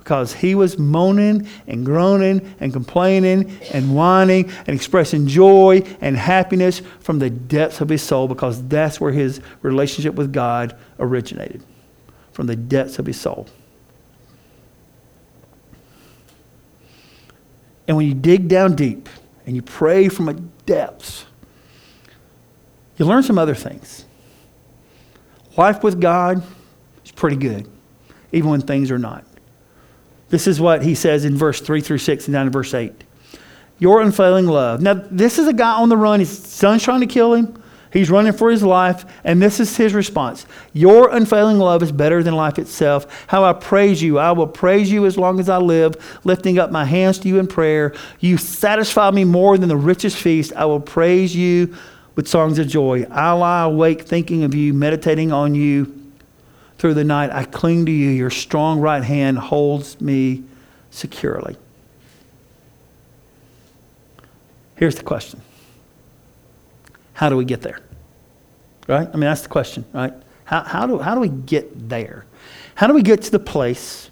because 0.01 0.33
he 0.33 0.55
was 0.55 0.79
moaning 0.79 1.47
and 1.67 1.85
groaning 1.85 2.55
and 2.59 2.73
complaining 2.73 3.55
and 3.71 3.95
whining 3.95 4.49
and 4.65 4.69
expressing 4.69 5.27
joy 5.27 5.83
and 6.01 6.17
happiness 6.17 6.81
from 7.01 7.19
the 7.19 7.29
depths 7.29 7.81
of 7.81 7.89
his 7.89 8.01
soul 8.01 8.27
because 8.27 8.67
that's 8.67 8.99
where 8.99 9.11
his 9.11 9.39
relationship 9.61 10.15
with 10.15 10.33
God 10.33 10.75
originated 10.99 11.63
from 12.31 12.47
the 12.47 12.55
depths 12.55 12.97
of 12.97 13.05
his 13.05 13.19
soul. 13.19 13.47
And 17.87 17.97
when 17.97 18.07
you 18.07 18.13
dig 18.13 18.47
down 18.47 18.75
deep 18.75 19.09
and 19.45 19.55
you 19.55 19.61
pray 19.61 20.07
from 20.07 20.29
a 20.29 20.33
depths, 20.33 21.25
you 22.97 23.05
learn 23.05 23.23
some 23.23 23.37
other 23.37 23.55
things. 23.55 24.05
Life 25.57 25.83
with 25.83 25.99
God 25.99 26.43
is 27.03 27.11
pretty 27.11 27.35
good, 27.35 27.67
even 28.31 28.49
when 28.49 28.61
things 28.61 28.91
are 28.91 28.99
not. 28.99 29.25
This 30.29 30.47
is 30.47 30.61
what 30.61 30.83
he 30.83 30.95
says 30.95 31.25
in 31.25 31.35
verse 31.35 31.59
3 31.59 31.81
through 31.81 31.97
6 31.97 32.27
and 32.27 32.33
down 32.33 32.45
to 32.45 32.51
verse 32.51 32.73
8. 32.73 32.93
Your 33.79 34.01
unfailing 34.01 34.45
love. 34.45 34.81
Now, 34.81 34.93
this 34.93 35.39
is 35.39 35.47
a 35.47 35.53
guy 35.53 35.73
on 35.73 35.89
the 35.89 35.97
run. 35.97 36.19
His 36.19 36.37
son's 36.37 36.83
trying 36.83 37.01
to 37.01 37.07
kill 37.07 37.33
him. 37.33 37.60
He's 37.91 38.09
running 38.09 38.31
for 38.31 38.49
his 38.49 38.63
life, 38.63 39.05
and 39.23 39.41
this 39.41 39.59
is 39.59 39.75
his 39.75 39.93
response 39.93 40.45
Your 40.73 41.09
unfailing 41.09 41.59
love 41.59 41.83
is 41.83 41.91
better 41.91 42.23
than 42.23 42.35
life 42.35 42.57
itself. 42.57 43.25
How 43.27 43.43
I 43.43 43.53
praise 43.53 44.01
you. 44.01 44.17
I 44.17 44.31
will 44.31 44.47
praise 44.47 44.89
you 44.91 45.05
as 45.05 45.17
long 45.17 45.39
as 45.39 45.49
I 45.49 45.57
live, 45.57 45.95
lifting 46.23 46.57
up 46.57 46.71
my 46.71 46.85
hands 46.85 47.19
to 47.19 47.27
you 47.27 47.37
in 47.37 47.47
prayer. 47.47 47.93
You 48.19 48.37
satisfy 48.37 49.11
me 49.11 49.25
more 49.25 49.57
than 49.57 49.67
the 49.67 49.77
richest 49.77 50.17
feast. 50.17 50.53
I 50.53 50.65
will 50.65 50.79
praise 50.79 51.35
you 51.35 51.75
with 52.15 52.27
songs 52.27 52.59
of 52.59 52.67
joy. 52.67 53.05
I 53.11 53.31
lie 53.33 53.63
awake 53.63 54.03
thinking 54.03 54.43
of 54.43 54.55
you, 54.55 54.73
meditating 54.73 55.31
on 55.31 55.53
you 55.55 55.93
through 56.77 56.93
the 56.93 57.03
night. 57.03 57.31
I 57.31 57.43
cling 57.43 57.85
to 57.87 57.91
you. 57.91 58.09
Your 58.09 58.29
strong 58.29 58.79
right 58.79 59.03
hand 59.03 59.37
holds 59.37 59.99
me 59.99 60.43
securely. 60.91 61.57
Here's 64.77 64.95
the 64.95 65.03
question 65.03 65.41
How 67.21 67.29
do 67.29 67.37
we 67.37 67.45
get 67.45 67.61
there? 67.61 67.79
Right? 68.87 69.07
I 69.07 69.11
mean, 69.11 69.21
that's 69.21 69.43
the 69.43 69.49
question, 69.49 69.85
right? 69.93 70.11
How, 70.43 70.63
how, 70.63 70.87
do, 70.87 70.97
how 70.97 71.13
do 71.13 71.21
we 71.21 71.29
get 71.29 71.87
there? 71.87 72.25
How 72.73 72.87
do 72.87 72.95
we 72.95 73.03
get 73.03 73.21
to 73.21 73.31
the 73.31 73.37
place 73.37 74.09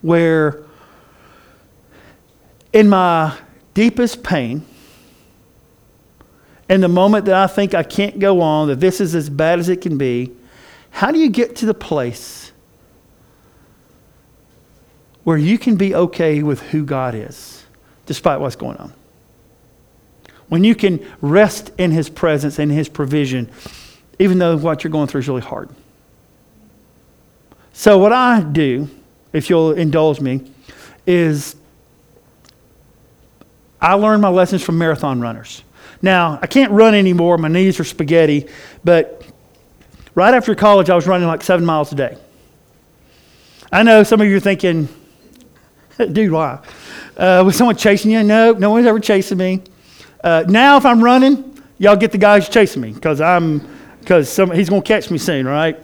where, 0.00 0.64
in 2.72 2.88
my 2.88 3.38
deepest 3.74 4.24
pain, 4.24 4.66
in 6.68 6.80
the 6.80 6.88
moment 6.88 7.26
that 7.26 7.36
I 7.36 7.46
think 7.46 7.74
I 7.74 7.84
can't 7.84 8.18
go 8.18 8.40
on, 8.40 8.66
that 8.66 8.80
this 8.80 9.00
is 9.00 9.14
as 9.14 9.30
bad 9.30 9.60
as 9.60 9.68
it 9.68 9.80
can 9.80 9.96
be, 9.96 10.32
how 10.90 11.12
do 11.12 11.20
you 11.20 11.30
get 11.30 11.54
to 11.56 11.66
the 11.66 11.74
place 11.74 12.50
where 15.22 15.36
you 15.36 15.58
can 15.58 15.76
be 15.76 15.94
okay 15.94 16.42
with 16.42 16.60
who 16.60 16.84
God 16.84 17.14
is, 17.14 17.64
despite 18.06 18.40
what's 18.40 18.56
going 18.56 18.78
on? 18.78 18.92
When 20.52 20.64
you 20.64 20.74
can 20.74 21.00
rest 21.22 21.72
in 21.78 21.92
His 21.92 22.10
presence 22.10 22.58
and 22.58 22.70
His 22.70 22.86
provision, 22.86 23.50
even 24.18 24.38
though 24.38 24.56
what 24.58 24.84
you're 24.84 24.90
going 24.90 25.06
through 25.06 25.20
is 25.20 25.28
really 25.28 25.40
hard. 25.40 25.70
So, 27.72 27.96
what 27.96 28.12
I 28.12 28.42
do, 28.42 28.90
if 29.32 29.48
you'll 29.48 29.72
indulge 29.72 30.20
me, 30.20 30.52
is 31.06 31.56
I 33.80 33.94
learn 33.94 34.20
my 34.20 34.28
lessons 34.28 34.62
from 34.62 34.76
marathon 34.76 35.22
runners. 35.22 35.62
Now, 36.02 36.38
I 36.42 36.46
can't 36.46 36.70
run 36.70 36.94
anymore, 36.94 37.38
my 37.38 37.48
knees 37.48 37.80
are 37.80 37.84
spaghetti, 37.84 38.46
but 38.84 39.22
Right 40.14 40.34
after 40.34 40.54
college, 40.54 40.90
I 40.90 40.94
was 40.94 41.06
running 41.06 41.26
like 41.26 41.42
seven 41.42 41.64
miles 41.64 41.90
a 41.92 41.94
day. 41.94 42.18
I 43.70 43.82
know 43.82 44.02
some 44.02 44.20
of 44.20 44.26
you 44.26 44.36
are 44.36 44.40
thinking, 44.40 44.86
dude, 46.12 46.30
why? 46.30 46.58
Uh, 47.16 47.42
was 47.46 47.56
someone 47.56 47.76
chasing 47.76 48.10
you? 48.10 48.22
No, 48.22 48.52
no 48.52 48.70
one's 48.70 48.86
ever 48.86 49.00
chasing 49.00 49.38
me. 49.38 49.62
Uh, 50.22 50.44
now, 50.48 50.76
if 50.76 50.86
I'm 50.86 51.02
running, 51.02 51.60
y'all 51.78 51.96
get 51.96 52.12
the 52.12 52.18
guys 52.18 52.48
chasing 52.48 52.82
me 52.82 52.92
because 52.92 53.20
I'm 53.20 53.66
because 54.00 54.36
he's 54.36 54.68
going 54.68 54.82
to 54.82 54.88
catch 54.88 55.10
me 55.10 55.18
soon, 55.18 55.46
right? 55.46 55.78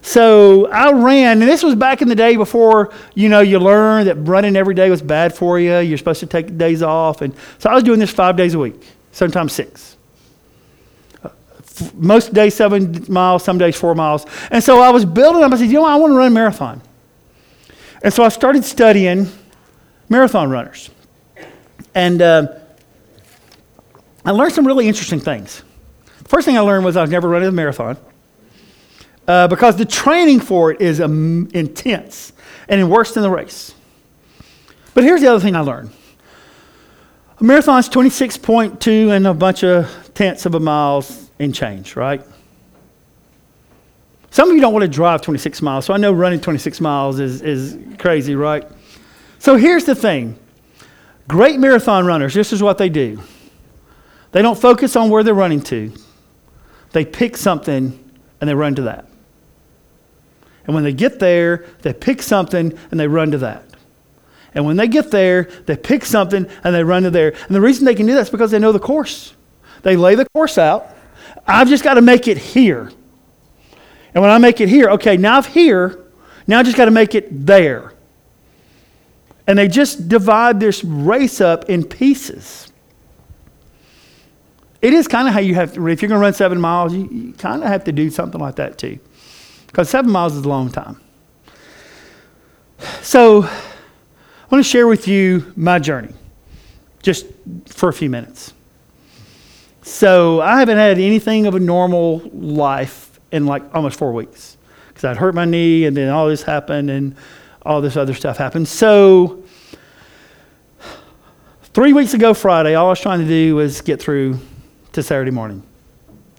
So 0.00 0.70
I 0.70 0.92
ran, 0.92 1.42
and 1.42 1.50
this 1.50 1.62
was 1.62 1.74
back 1.74 2.00
in 2.00 2.08
the 2.08 2.14
day 2.14 2.36
before 2.36 2.94
you 3.14 3.28
know 3.28 3.40
you 3.40 3.58
learned 3.58 4.08
that 4.08 4.14
running 4.16 4.56
every 4.56 4.74
day 4.74 4.90
was 4.90 5.02
bad 5.02 5.34
for 5.34 5.58
you. 5.58 5.78
You're 5.78 5.98
supposed 5.98 6.20
to 6.20 6.26
take 6.26 6.56
days 6.56 6.82
off, 6.82 7.22
and 7.22 7.34
so 7.58 7.70
I 7.70 7.74
was 7.74 7.82
doing 7.82 7.98
this 7.98 8.10
five 8.10 8.36
days 8.36 8.54
a 8.54 8.58
week, 8.58 8.86
sometimes 9.12 9.52
six 9.52 9.96
most 11.94 12.34
days 12.34 12.54
seven 12.54 13.04
miles, 13.08 13.44
some 13.44 13.58
days 13.58 13.76
four 13.76 13.94
miles. 13.94 14.26
And 14.50 14.62
so 14.62 14.80
I 14.80 14.90
was 14.90 15.04
building 15.04 15.42
up. 15.42 15.52
I 15.52 15.56
said, 15.56 15.68
you 15.68 15.74
know, 15.74 15.82
what? 15.82 15.92
I 15.92 15.96
want 15.96 16.12
to 16.12 16.16
run 16.16 16.26
a 16.28 16.34
marathon. 16.34 16.80
And 18.02 18.12
so 18.12 18.24
I 18.24 18.28
started 18.28 18.64
studying 18.64 19.28
marathon 20.08 20.50
runners. 20.50 20.90
And 21.94 22.22
uh, 22.22 22.58
I 24.28 24.30
learned 24.30 24.52
some 24.52 24.66
really 24.66 24.86
interesting 24.86 25.20
things. 25.20 25.62
First 26.24 26.44
thing 26.44 26.58
I 26.58 26.60
learned 26.60 26.84
was 26.84 26.98
I 26.98 27.00
was 27.00 27.10
never 27.10 27.30
running 27.30 27.48
a 27.48 27.52
marathon 27.52 27.96
uh, 29.26 29.48
because 29.48 29.76
the 29.76 29.86
training 29.86 30.40
for 30.40 30.70
it 30.70 30.82
is 30.82 31.00
um, 31.00 31.48
intense 31.54 32.34
and 32.68 32.90
worse 32.90 33.14
than 33.14 33.22
the 33.22 33.30
race. 33.30 33.72
But 34.92 35.04
here's 35.04 35.22
the 35.22 35.28
other 35.28 35.40
thing 35.40 35.56
I 35.56 35.60
learned. 35.60 35.92
A 37.40 37.44
marathon's 37.44 37.88
26.2 37.88 39.16
and 39.16 39.26
a 39.26 39.32
bunch 39.32 39.64
of 39.64 40.10
tenths 40.12 40.44
of 40.44 40.54
a 40.54 40.60
miles 40.60 41.30
in 41.38 41.50
change, 41.54 41.96
right? 41.96 42.20
Some 44.30 44.50
of 44.50 44.54
you 44.54 44.60
don't 44.60 44.74
want 44.74 44.82
to 44.82 44.88
drive 44.88 45.22
26 45.22 45.62
miles, 45.62 45.86
so 45.86 45.94
I 45.94 45.96
know 45.96 46.12
running 46.12 46.38
26 46.38 46.82
miles 46.82 47.18
is, 47.18 47.40
is 47.40 47.78
crazy, 47.96 48.34
right? 48.34 48.62
So 49.38 49.56
here's 49.56 49.86
the 49.86 49.94
thing 49.94 50.38
great 51.28 51.58
marathon 51.58 52.04
runners, 52.04 52.34
this 52.34 52.52
is 52.52 52.62
what 52.62 52.76
they 52.76 52.90
do 52.90 53.22
they 54.32 54.42
don't 54.42 54.58
focus 54.58 54.96
on 54.96 55.10
where 55.10 55.22
they're 55.22 55.34
running 55.34 55.62
to, 55.62 55.92
they 56.92 57.04
pick 57.04 57.36
something 57.36 57.98
and 58.40 58.48
they 58.48 58.54
run 58.54 58.74
to 58.76 58.82
that. 58.82 59.06
And 60.66 60.74
when 60.74 60.84
they 60.84 60.92
get 60.92 61.18
there, 61.18 61.64
they 61.82 61.94
pick 61.94 62.22
something 62.22 62.78
and 62.90 63.00
they 63.00 63.08
run 63.08 63.30
to 63.30 63.38
that. 63.38 63.64
And 64.54 64.66
when 64.66 64.76
they 64.76 64.88
get 64.88 65.10
there, 65.10 65.44
they 65.66 65.76
pick 65.76 66.04
something 66.04 66.46
and 66.64 66.74
they 66.74 66.84
run 66.84 67.04
to 67.04 67.10
there. 67.10 67.34
And 67.46 67.54
the 67.54 67.60
reason 67.60 67.84
they 67.84 67.94
can 67.94 68.06
do 68.06 68.14
that 68.14 68.22
is 68.22 68.30
because 68.30 68.50
they 68.50 68.58
know 68.58 68.72
the 68.72 68.78
course. 68.78 69.34
They 69.82 69.96
lay 69.96 70.14
the 70.14 70.28
course 70.30 70.58
out. 70.58 70.88
I've 71.46 71.68
just 71.68 71.84
got 71.84 71.94
to 71.94 72.02
make 72.02 72.28
it 72.28 72.36
here. 72.38 72.90
And 74.14 74.22
when 74.22 74.30
I 74.30 74.38
make 74.38 74.60
it 74.60 74.68
here, 74.68 74.90
okay, 74.90 75.16
now 75.16 75.36
I'm 75.36 75.44
here, 75.44 76.04
now 76.46 76.58
I 76.58 76.62
just 76.62 76.76
got 76.76 76.86
to 76.86 76.90
make 76.90 77.14
it 77.14 77.46
there. 77.46 77.92
And 79.46 79.58
they 79.58 79.68
just 79.68 80.08
divide 80.08 80.60
this 80.60 80.84
race 80.84 81.40
up 81.40 81.70
in 81.70 81.84
pieces. 81.84 82.70
It 84.80 84.92
is 84.92 85.08
kind 85.08 85.26
of 85.26 85.34
how 85.34 85.40
you 85.40 85.54
have 85.54 85.74
to, 85.74 85.88
if 85.88 86.02
you're 86.02 86.08
going 86.08 86.20
to 86.20 86.22
run 86.22 86.34
seven 86.34 86.60
miles, 86.60 86.94
you, 86.94 87.08
you 87.10 87.32
kind 87.32 87.62
of 87.62 87.68
have 87.68 87.84
to 87.84 87.92
do 87.92 88.10
something 88.10 88.40
like 88.40 88.56
that 88.56 88.78
too. 88.78 88.98
Because 89.66 89.90
seven 89.90 90.10
miles 90.10 90.34
is 90.34 90.44
a 90.44 90.48
long 90.48 90.70
time. 90.70 91.00
So, 93.02 93.42
I 93.42 94.46
want 94.50 94.64
to 94.64 94.70
share 94.70 94.86
with 94.86 95.08
you 95.08 95.52
my 95.56 95.80
journey, 95.80 96.14
just 97.02 97.26
for 97.66 97.88
a 97.88 97.92
few 97.92 98.08
minutes. 98.08 98.54
So, 99.82 100.40
I 100.40 100.60
haven't 100.60 100.78
had 100.78 100.98
anything 100.98 101.46
of 101.46 101.56
a 101.56 101.60
normal 101.60 102.20
life 102.32 103.18
in 103.32 103.46
like 103.46 103.62
almost 103.74 103.98
four 103.98 104.12
weeks 104.12 104.56
because 104.88 105.04
I'd 105.04 105.16
hurt 105.16 105.34
my 105.34 105.44
knee 105.44 105.86
and 105.86 105.96
then 105.96 106.08
all 106.08 106.28
this 106.28 106.42
happened 106.42 106.88
and 106.88 107.16
all 107.62 107.80
this 107.80 107.96
other 107.96 108.14
stuff 108.14 108.36
happened. 108.36 108.68
So, 108.68 109.42
three 111.64 111.92
weeks 111.92 112.14
ago, 112.14 112.32
Friday, 112.32 112.76
all 112.76 112.86
I 112.86 112.90
was 112.90 113.00
trying 113.00 113.20
to 113.20 113.26
do 113.26 113.56
was 113.56 113.80
get 113.80 114.00
through 114.00 114.38
to 114.98 115.02
Saturday 115.04 115.30
morning. 115.30 115.62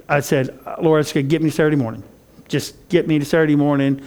I 0.09 0.19
said, 0.19 0.59
Lord, 0.81 0.99
it's 0.99 1.13
going 1.13 1.25
to 1.25 1.29
get 1.29 1.41
me 1.41 1.49
Saturday 1.49 1.77
morning. 1.77 2.03
Just 2.49 2.89
get 2.89 3.07
me 3.07 3.17
to 3.19 3.25
Saturday 3.25 3.55
morning, 3.55 4.01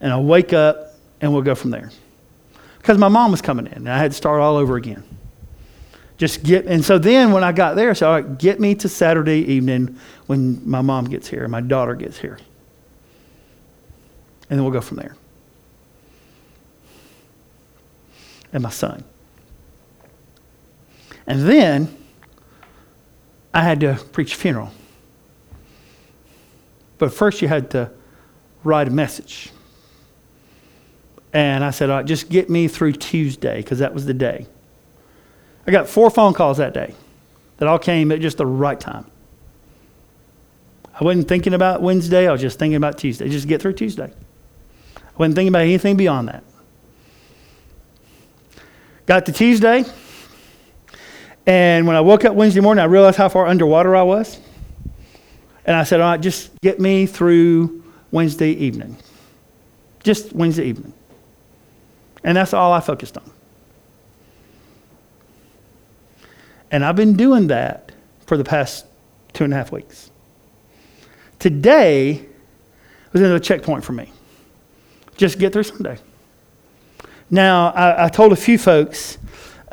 and 0.00 0.12
I'll 0.12 0.24
wake 0.24 0.52
up 0.52 0.94
and 1.20 1.32
we'll 1.32 1.42
go 1.42 1.54
from 1.54 1.70
there. 1.70 1.90
Because 2.78 2.98
my 2.98 3.08
mom 3.08 3.30
was 3.30 3.40
coming 3.42 3.66
in, 3.66 3.72
and 3.72 3.88
I 3.88 3.98
had 3.98 4.10
to 4.10 4.16
start 4.16 4.40
all 4.40 4.56
over 4.56 4.76
again. 4.76 5.04
Just 6.18 6.42
get, 6.42 6.66
and 6.66 6.84
so 6.84 6.98
then 6.98 7.30
when 7.30 7.44
I 7.44 7.52
got 7.52 7.76
there, 7.76 7.90
I 7.90 7.92
said, 7.92 8.08
all 8.08 8.20
right, 8.20 8.38
get 8.38 8.58
me 8.58 8.74
to 8.76 8.88
Saturday 8.88 9.40
evening 9.52 9.98
when 10.26 10.68
my 10.68 10.80
mom 10.80 11.04
gets 11.04 11.28
here, 11.28 11.42
and 11.42 11.52
my 11.52 11.60
daughter 11.60 11.94
gets 11.94 12.18
here. 12.18 12.38
And 14.48 14.58
then 14.58 14.64
we'll 14.64 14.72
go 14.72 14.80
from 14.80 14.96
there. 14.96 15.14
And 18.52 18.62
my 18.62 18.70
son. 18.70 19.04
And 21.26 21.42
then 21.42 21.95
I 23.56 23.62
had 23.62 23.80
to 23.80 23.94
preach 24.12 24.34
a 24.34 24.36
funeral. 24.36 24.70
But 26.98 27.14
first, 27.14 27.40
you 27.40 27.48
had 27.48 27.70
to 27.70 27.90
write 28.64 28.86
a 28.86 28.90
message. 28.90 29.50
And 31.32 31.64
I 31.64 31.70
said, 31.70 31.88
All 31.88 31.96
right, 31.96 32.04
just 32.04 32.28
get 32.28 32.50
me 32.50 32.68
through 32.68 32.92
Tuesday, 32.92 33.62
because 33.62 33.78
that 33.78 33.94
was 33.94 34.04
the 34.04 34.12
day. 34.12 34.46
I 35.66 35.70
got 35.70 35.88
four 35.88 36.10
phone 36.10 36.34
calls 36.34 36.58
that 36.58 36.74
day 36.74 36.94
that 37.56 37.66
all 37.66 37.78
came 37.78 38.12
at 38.12 38.20
just 38.20 38.36
the 38.36 38.44
right 38.44 38.78
time. 38.78 39.06
I 41.00 41.02
wasn't 41.02 41.26
thinking 41.26 41.54
about 41.54 41.80
Wednesday, 41.80 42.28
I 42.28 42.32
was 42.32 42.42
just 42.42 42.58
thinking 42.58 42.76
about 42.76 42.98
Tuesday. 42.98 43.26
Just 43.30 43.48
get 43.48 43.62
through 43.62 43.72
Tuesday. 43.72 44.12
I 44.96 45.00
wasn't 45.16 45.34
thinking 45.34 45.48
about 45.48 45.62
anything 45.62 45.96
beyond 45.96 46.28
that. 46.28 46.44
Got 49.06 49.24
to 49.24 49.32
Tuesday, 49.32 49.86
and 51.46 51.86
when 51.86 51.94
I 51.96 52.00
woke 52.00 52.24
up 52.24 52.34
Wednesday 52.34 52.60
morning, 52.60 52.82
I 52.82 52.86
realized 52.86 53.16
how 53.16 53.28
far 53.28 53.46
underwater 53.46 53.94
I 53.94 54.02
was. 54.02 54.38
And 55.64 55.76
I 55.76 55.84
said, 55.84 56.00
all 56.00 56.10
right, 56.10 56.20
just 56.20 56.50
get 56.60 56.80
me 56.80 57.06
through 57.06 57.84
Wednesday 58.10 58.50
evening. 58.50 58.96
Just 60.02 60.32
Wednesday 60.32 60.66
evening. 60.66 60.92
And 62.24 62.36
that's 62.36 62.52
all 62.52 62.72
I 62.72 62.80
focused 62.80 63.16
on. 63.16 63.30
And 66.70 66.84
I've 66.84 66.96
been 66.96 67.16
doing 67.16 67.46
that 67.48 67.92
for 68.26 68.36
the 68.36 68.44
past 68.44 68.86
two 69.32 69.44
and 69.44 69.52
a 69.52 69.56
half 69.56 69.70
weeks. 69.70 70.10
Today 71.38 72.24
was 73.12 73.22
another 73.22 73.38
checkpoint 73.38 73.84
for 73.84 73.92
me. 73.92 74.12
Just 75.16 75.38
get 75.38 75.52
through 75.52 75.62
Sunday. 75.62 75.98
Now, 77.30 77.70
I, 77.70 78.06
I 78.06 78.08
told 78.08 78.32
a 78.32 78.36
few 78.36 78.58
folks 78.58 79.18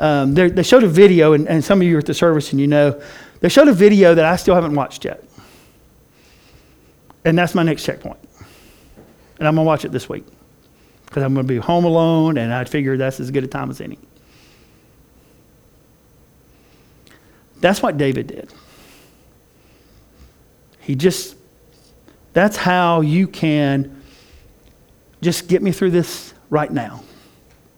um, 0.00 0.34
they 0.34 0.62
showed 0.62 0.84
a 0.84 0.88
video, 0.88 1.32
and, 1.32 1.48
and 1.48 1.64
some 1.64 1.80
of 1.80 1.86
you 1.86 1.96
are 1.96 2.00
at 2.00 2.06
the 2.06 2.14
service 2.14 2.50
and 2.52 2.60
you 2.60 2.66
know, 2.66 3.00
they 3.40 3.48
showed 3.48 3.68
a 3.68 3.72
video 3.72 4.14
that 4.14 4.24
I 4.24 4.36
still 4.36 4.54
haven't 4.54 4.74
watched 4.74 5.04
yet. 5.04 5.22
And 7.24 7.38
that's 7.38 7.54
my 7.54 7.62
next 7.62 7.84
checkpoint. 7.84 8.18
And 9.38 9.48
I'm 9.48 9.54
going 9.54 9.64
to 9.64 9.68
watch 9.68 9.84
it 9.84 9.92
this 9.92 10.08
week 10.08 10.24
because 11.06 11.22
I'm 11.22 11.34
going 11.34 11.46
to 11.46 11.52
be 11.52 11.58
home 11.58 11.84
alone, 11.84 12.38
and 12.38 12.52
I 12.52 12.64
figure 12.64 12.96
that's 12.96 13.20
as 13.20 13.30
good 13.30 13.44
a 13.44 13.46
time 13.46 13.70
as 13.70 13.80
any. 13.80 13.98
That's 17.60 17.80
what 17.80 17.96
David 17.96 18.26
did. 18.26 18.52
He 20.80 20.94
just, 20.94 21.36
that's 22.32 22.56
how 22.56 23.00
you 23.00 23.26
can 23.26 24.02
just 25.22 25.48
get 25.48 25.62
me 25.62 25.72
through 25.72 25.92
this 25.92 26.34
right 26.50 26.70
now. 26.70 27.02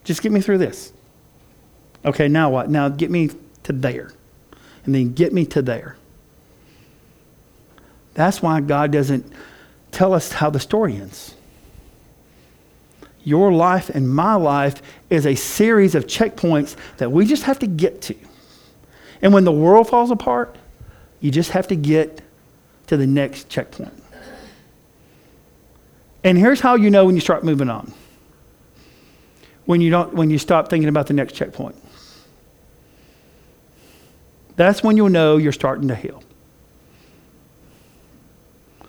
Just 0.03 0.23
get 0.23 0.33
me 0.33 0.41
through 0.41 0.59
this. 0.59 0.93
Okay, 2.07 2.29
now 2.29 2.51
what? 2.51 2.71
Now 2.71 2.89
get 2.89 3.11
me 3.11 3.31
to 3.65 3.73
there. 3.73 4.13
And 4.85 4.95
then 4.95 5.13
get 5.13 5.33
me 5.33 5.45
to 5.47 5.63
there. 5.63 5.97
That's 8.15 8.41
why 8.41 8.61
God 8.61 8.93
doesn't 8.93 9.31
tell 9.91 10.15
us 10.15 10.33
how 10.33 10.49
the 10.49 10.61
story 10.61 10.97
ends. 10.97 11.35
Your 13.25 13.53
life 13.53 13.91
and 13.91 14.09
my 14.09 14.37
life 14.37 14.81
is 15.11 15.27
a 15.27 15.35
series 15.35 15.97
of 15.97 16.07
checkpoints 16.07 16.77
that 16.99 17.11
we 17.11 17.27
just 17.27 17.43
have 17.43 17.59
to 17.59 17.67
get 17.67 18.01
to. 18.03 18.15
And 19.21 19.35
when 19.35 19.45
the 19.45 19.53
world 19.53 19.89
falls 19.89 20.13
apart, 20.13 20.57
you 21.21 21.33
just 21.33 21.51
have 21.51 21.67
to 21.69 21.77
get 21.77 22.23
to 22.87 22.97
the 22.97 23.07
next 23.07 23.49
checkpoint. 23.49 23.93
And 26.23 26.39
here's 26.39 26.61
how 26.61 26.77
you 26.77 26.91
know 26.91 27.05
when 27.05 27.17
you 27.17 27.21
start 27.21 27.45
moving 27.45 27.69
on. 27.69 27.93
When 29.65 29.81
you 29.81 29.91
don't 29.91 30.15
when 30.15 30.31
you 30.31 30.39
stop 30.39 30.69
thinking 30.69 30.89
about 30.89 31.09
the 31.09 31.15
next 31.15 31.33
checkpoint. 31.33 31.75
That's 34.57 34.83
when 34.83 34.97
you'll 34.97 35.11
know 35.11 35.37
you're 35.37 35.53
starting 35.53 35.89
to 35.89 35.95
heal. 35.95 36.23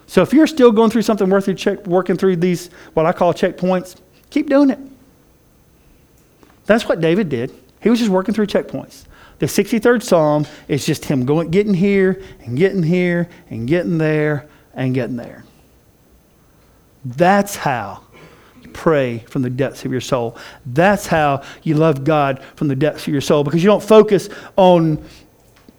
So 0.08 0.22
if 0.22 0.34
you're 0.34 0.48
still 0.48 0.72
going 0.72 0.90
through 0.90 1.02
something 1.02 1.30
worth 1.30 1.54
check, 1.58 1.86
working 1.86 2.18
through 2.18 2.38
these, 2.38 2.70
what 2.94 3.06
I 3.06 3.12
call 3.12 3.34
checkpoints, 3.34 3.98
keep 4.30 4.50
doing 4.50 4.70
it. 4.70 4.80
That's 6.66 6.88
what 6.88 7.02
David 7.02 7.30
did. 7.30 7.54
He 7.82 7.90
was 7.90 8.00
just 8.00 8.12
working 8.12 8.34
through 8.34 8.48
checkpoints. 8.48 9.06
The 9.40 9.46
63rd 9.46 10.02
Psalm 10.02 10.48
is 10.68 10.86
just 10.86 11.06
him 11.06 11.26
going, 11.26 11.52
getting 11.52 11.74
here 11.74 12.22
and 12.42 12.58
getting 12.58 12.84
here 12.84 13.30
and 13.50 13.68
getting 13.68 13.98
there 13.98 14.48
and 14.74 14.94
getting 14.94 15.16
there. 15.16 15.44
That's 17.06 17.56
how 17.56 18.04
you 18.62 18.70
pray 18.70 19.20
from 19.20 19.44
the 19.44 19.50
depths 19.50 19.86
of 19.86 19.92
your 19.92 20.02
soul. 20.02 20.38
That's 20.66 21.06
how 21.06 21.44
you 21.64 21.76
love 21.76 22.04
God 22.04 22.42
from 22.56 22.68
the 22.68 22.76
depths 22.76 23.04
of 23.04 23.14
your 23.14 23.22
soul 23.22 23.44
because 23.44 23.64
you 23.64 23.68
don't 23.68 23.84
focus 23.84 24.30
on 24.56 25.04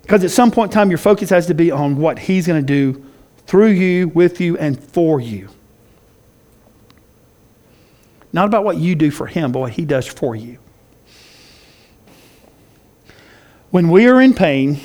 because 0.09 0.25
at 0.25 0.31
some 0.31 0.51
point 0.51 0.73
in 0.73 0.75
time, 0.75 0.89
your 0.89 0.97
focus 0.97 1.29
has 1.29 1.49
to 1.49 1.55
be 1.55 1.71
on 1.71 1.99
what 1.99 2.19
He's 2.19 2.47
going 2.47 2.65
to 2.65 2.67
do 2.67 3.05
through 3.47 3.73
you, 3.73 4.09
with 4.09 4.41
you, 4.41 4.57
and 4.57 4.83
for 4.83 5.21
you. 5.21 5.51
Not 8.33 8.47
about 8.47 8.65
what 8.65 8.79
you 8.79 8.95
do 8.95 9.11
for 9.11 9.27
Him, 9.27 9.53
but 9.53 9.59
what 9.59 9.73
He 9.73 9.85
does 9.85 10.07
for 10.07 10.35
you. 10.35 10.57
When 13.69 13.91
we 13.91 14.07
are 14.07 14.19
in 14.23 14.33
pain, 14.33 14.81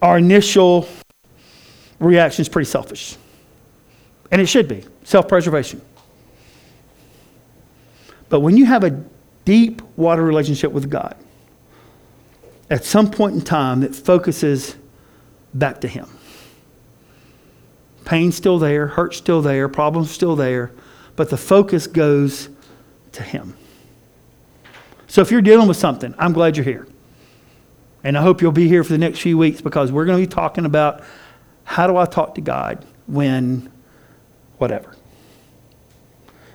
our 0.00 0.16
initial 0.16 0.88
reaction 1.98 2.40
is 2.40 2.48
pretty 2.48 2.70
selfish. 2.70 3.18
And 4.30 4.40
it 4.40 4.46
should 4.46 4.68
be 4.68 4.84
self 5.02 5.28
preservation. 5.28 5.82
But 8.30 8.40
when 8.40 8.56
you 8.56 8.64
have 8.64 8.84
a 8.84 9.04
deep 9.44 9.82
water 9.98 10.22
relationship 10.24 10.72
with 10.72 10.88
God, 10.88 11.14
at 12.70 12.84
some 12.84 13.10
point 13.10 13.34
in 13.34 13.40
time 13.40 13.80
that 13.80 13.94
focuses 13.94 14.76
back 15.52 15.80
to 15.82 15.88
Him. 15.88 16.08
Pain's 18.04 18.36
still 18.36 18.58
there, 18.58 18.86
hurt's 18.86 19.16
still 19.16 19.42
there, 19.42 19.68
problems 19.68 20.10
still 20.10 20.36
there, 20.36 20.72
but 21.16 21.30
the 21.30 21.36
focus 21.36 21.86
goes 21.86 22.48
to 23.12 23.22
Him. 23.22 23.56
So 25.06 25.20
if 25.20 25.30
you're 25.30 25.42
dealing 25.42 25.68
with 25.68 25.76
something, 25.76 26.14
I'm 26.18 26.32
glad 26.32 26.56
you're 26.56 26.64
here. 26.64 26.86
And 28.02 28.18
I 28.18 28.22
hope 28.22 28.42
you'll 28.42 28.52
be 28.52 28.68
here 28.68 28.84
for 28.84 28.92
the 28.92 28.98
next 28.98 29.20
few 29.20 29.38
weeks 29.38 29.60
because 29.60 29.90
we're 29.90 30.04
going 30.04 30.22
to 30.22 30.28
be 30.28 30.34
talking 30.34 30.66
about 30.66 31.02
how 31.64 31.86
do 31.86 31.96
I 31.96 32.04
talk 32.04 32.34
to 32.34 32.40
God 32.40 32.84
when 33.06 33.70
whatever. 34.58 34.94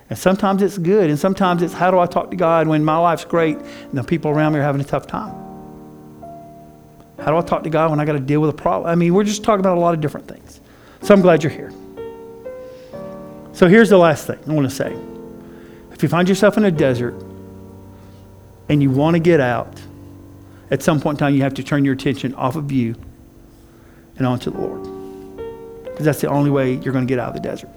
And 0.08 0.18
sometimes 0.18 0.62
it's 0.62 0.78
good, 0.78 1.08
and 1.08 1.18
sometimes 1.18 1.62
it's 1.62 1.74
how 1.74 1.90
do 1.90 1.98
I 1.98 2.06
talk 2.06 2.30
to 2.30 2.36
God 2.36 2.68
when 2.68 2.84
my 2.84 2.98
life's 2.98 3.24
great 3.24 3.56
and 3.56 3.94
the 3.94 4.04
people 4.04 4.30
around 4.30 4.52
me 4.52 4.58
are 4.58 4.62
having 4.62 4.80
a 4.80 4.84
tough 4.84 5.06
time. 5.06 5.49
How 7.20 7.30
do 7.30 7.36
I 7.36 7.42
talk 7.42 7.64
to 7.64 7.70
God 7.70 7.90
when 7.90 8.00
I 8.00 8.04
got 8.04 8.12
to 8.12 8.20
deal 8.20 8.40
with 8.40 8.50
a 8.50 8.54
problem? 8.54 8.90
I 8.90 8.94
mean, 8.94 9.12
we're 9.12 9.24
just 9.24 9.44
talking 9.44 9.60
about 9.60 9.76
a 9.76 9.80
lot 9.80 9.92
of 9.92 10.00
different 10.00 10.26
things. 10.26 10.60
So 11.02 11.14
I'm 11.14 11.20
glad 11.20 11.42
you're 11.42 11.52
here. 11.52 11.72
So 13.52 13.68
here's 13.68 13.90
the 13.90 13.98
last 13.98 14.26
thing 14.26 14.38
I 14.46 14.52
want 14.52 14.68
to 14.68 14.74
say. 14.74 14.96
If 15.92 16.02
you 16.02 16.08
find 16.08 16.28
yourself 16.28 16.56
in 16.56 16.64
a 16.64 16.70
desert 16.70 17.14
and 18.70 18.82
you 18.82 18.90
want 18.90 19.16
to 19.16 19.20
get 19.20 19.40
out, 19.40 19.80
at 20.70 20.82
some 20.82 21.00
point 21.00 21.16
in 21.16 21.18
time, 21.18 21.34
you 21.34 21.42
have 21.42 21.54
to 21.54 21.62
turn 21.62 21.84
your 21.84 21.94
attention 21.94 22.34
off 22.34 22.56
of 22.56 22.72
you 22.72 22.94
and 24.16 24.26
onto 24.26 24.50
the 24.50 24.58
Lord. 24.58 25.84
Because 25.84 26.06
that's 26.06 26.20
the 26.20 26.28
only 26.28 26.50
way 26.50 26.74
you're 26.74 26.92
going 26.92 27.06
to 27.06 27.10
get 27.10 27.18
out 27.18 27.36
of 27.36 27.42
the 27.42 27.48
desert. 27.48 27.70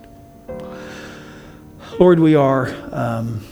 Lord, 2.00 2.20
we 2.20 2.36
are. 2.36 2.74
Um, 2.92 3.44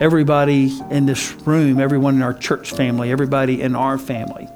everybody 0.00 0.78
in 0.90 1.06
this 1.06 1.32
room, 1.44 1.80
everyone 1.80 2.14
in 2.14 2.22
our 2.22 2.34
church 2.34 2.70
family, 2.70 3.10
everybody 3.10 3.60
in 3.60 3.74
our 3.74 3.98
family, 3.98 4.48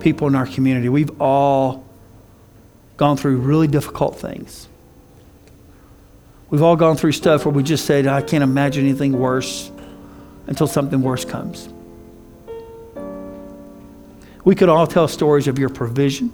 people 0.00 0.26
in 0.26 0.34
our 0.34 0.46
community, 0.46 0.88
we've 0.88 1.20
all 1.20 1.84
gone 2.96 3.16
through 3.16 3.38
really 3.38 3.66
difficult 3.66 4.18
things. 4.18 4.68
We've 6.50 6.62
all 6.62 6.76
gone 6.76 6.96
through 6.96 7.12
stuff 7.12 7.44
where 7.44 7.54
we 7.54 7.62
just 7.62 7.86
said, 7.86 8.06
I 8.06 8.22
can't 8.22 8.42
imagine 8.42 8.84
anything 8.84 9.12
worse 9.12 9.70
until 10.48 10.66
something 10.66 11.00
worse 11.00 11.24
comes. 11.24 11.68
We 14.44 14.54
could 14.54 14.68
all 14.68 14.86
tell 14.86 15.06
stories 15.06 15.46
of 15.46 15.58
your 15.58 15.68
provision. 15.68 16.32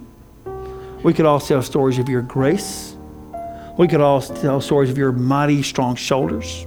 We 1.03 1.13
could 1.13 1.25
all 1.25 1.39
tell 1.39 1.61
stories 1.61 1.99
of 1.99 2.09
your 2.09 2.23
grace. 2.23 2.95
We 3.77 3.87
could 3.87 4.01
all 4.01 4.21
tell 4.21 4.59
stories 4.59 4.89
of 4.89 4.97
your 4.97 5.11
mighty, 5.11 5.61
strong 5.61 5.95
shoulders. 5.95 6.65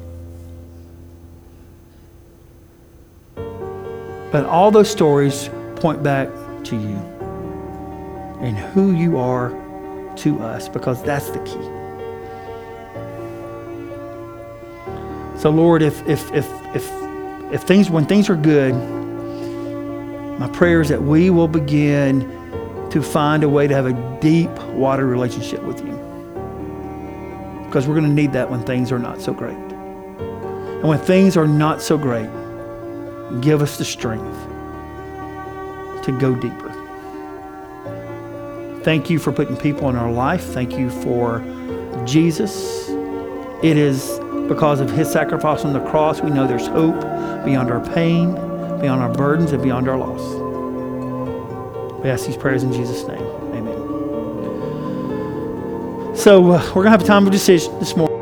But 4.33 4.45
all 4.47 4.71
those 4.71 4.91
stories 4.91 5.51
point 5.77 6.03
back 6.03 6.29
to 6.65 6.77
you 6.77 6.97
and 8.41 8.57
who 8.57 8.93
you 8.93 9.19
are 9.19 9.51
to 10.17 10.39
us 10.41 10.69
because 10.69 11.03
that's 11.03 11.31
the 11.31 11.39
key. 11.41 11.81
So 15.39 15.51
Lord, 15.51 15.83
if 15.83 16.07
if 16.07 16.33
if 16.33 16.47
if 16.75 16.91
if 17.53 17.63
things 17.63 17.91
when 17.91 18.07
things 18.07 18.29
are 18.29 18.37
good, 18.37 18.75
my 20.39 20.49
prayer 20.49 20.81
is 20.81 20.89
that 20.91 21.03
we 21.03 21.31
will 21.31 21.49
begin 21.49 22.21
to 22.91 23.03
find 23.03 23.43
a 23.45 23.49
way 23.49 23.67
to 23.67 23.75
have 23.75 23.87
a 23.87 24.19
deep 24.21 24.51
water 24.75 25.07
relationship 25.07 25.63
with 25.63 25.81
you. 25.81 25.97
Because 27.67 27.87
we're 27.87 27.95
going 27.95 28.09
to 28.09 28.13
need 28.13 28.33
that 28.33 28.51
when 28.51 28.63
things 28.65 28.91
are 28.91 28.99
not 28.99 29.21
so 29.21 29.33
great. 29.33 29.57
And 29.57 30.89
when 30.89 30.99
things 30.99 31.37
are 31.37 31.47
not 31.47 31.81
so 31.81 31.97
great, 31.97 32.29
give 33.41 33.63
us 33.63 33.79
the 33.79 33.85
strength 33.85 34.39
to 36.05 36.17
go 36.19 36.35
deeper. 36.35 36.71
Thank 38.83 39.11
you 39.11 39.19
for 39.19 39.33
putting 39.33 39.57
people 39.57 39.89
in 39.91 39.97
our 39.97 40.11
life. 40.11 40.43
Thank 40.43 40.73
you 40.73 40.91
for 40.91 41.45
Jesus. 42.07 42.89
It 43.63 43.77
is 43.77 44.19
because 44.49 44.81
of 44.81 44.91
his 44.91 45.11
sacrifice 45.11 45.65
on 45.65 45.73
the 45.73 45.85
cross 45.91 46.21
we 46.21 46.31
know 46.31 46.47
there's 46.47 46.67
hope 46.67 47.01
beyond 47.45 47.71
our 47.71 47.81
pain, 47.93 48.35
beyond 48.81 49.03
our 49.03 49.13
burdens, 49.13 49.53
and 49.53 49.63
beyond 49.63 49.89
our 49.89 49.99
loss. 49.99 50.21
We 52.03 52.09
ask 52.09 52.27
these 52.27 52.37
prayers 52.37 52.63
in 52.63 52.73
Jesus' 52.73 53.07
name. 53.07 53.21
Amen. 53.55 53.77
So 56.17 56.53
uh, 56.53 56.63
we're 56.69 56.83
going 56.83 56.87
to 56.87 56.91
have 56.91 57.03
a 57.03 57.07
time 57.07 57.27
of 57.27 57.33
decision 57.33 57.79
this 57.79 57.95
morning. 57.95 58.20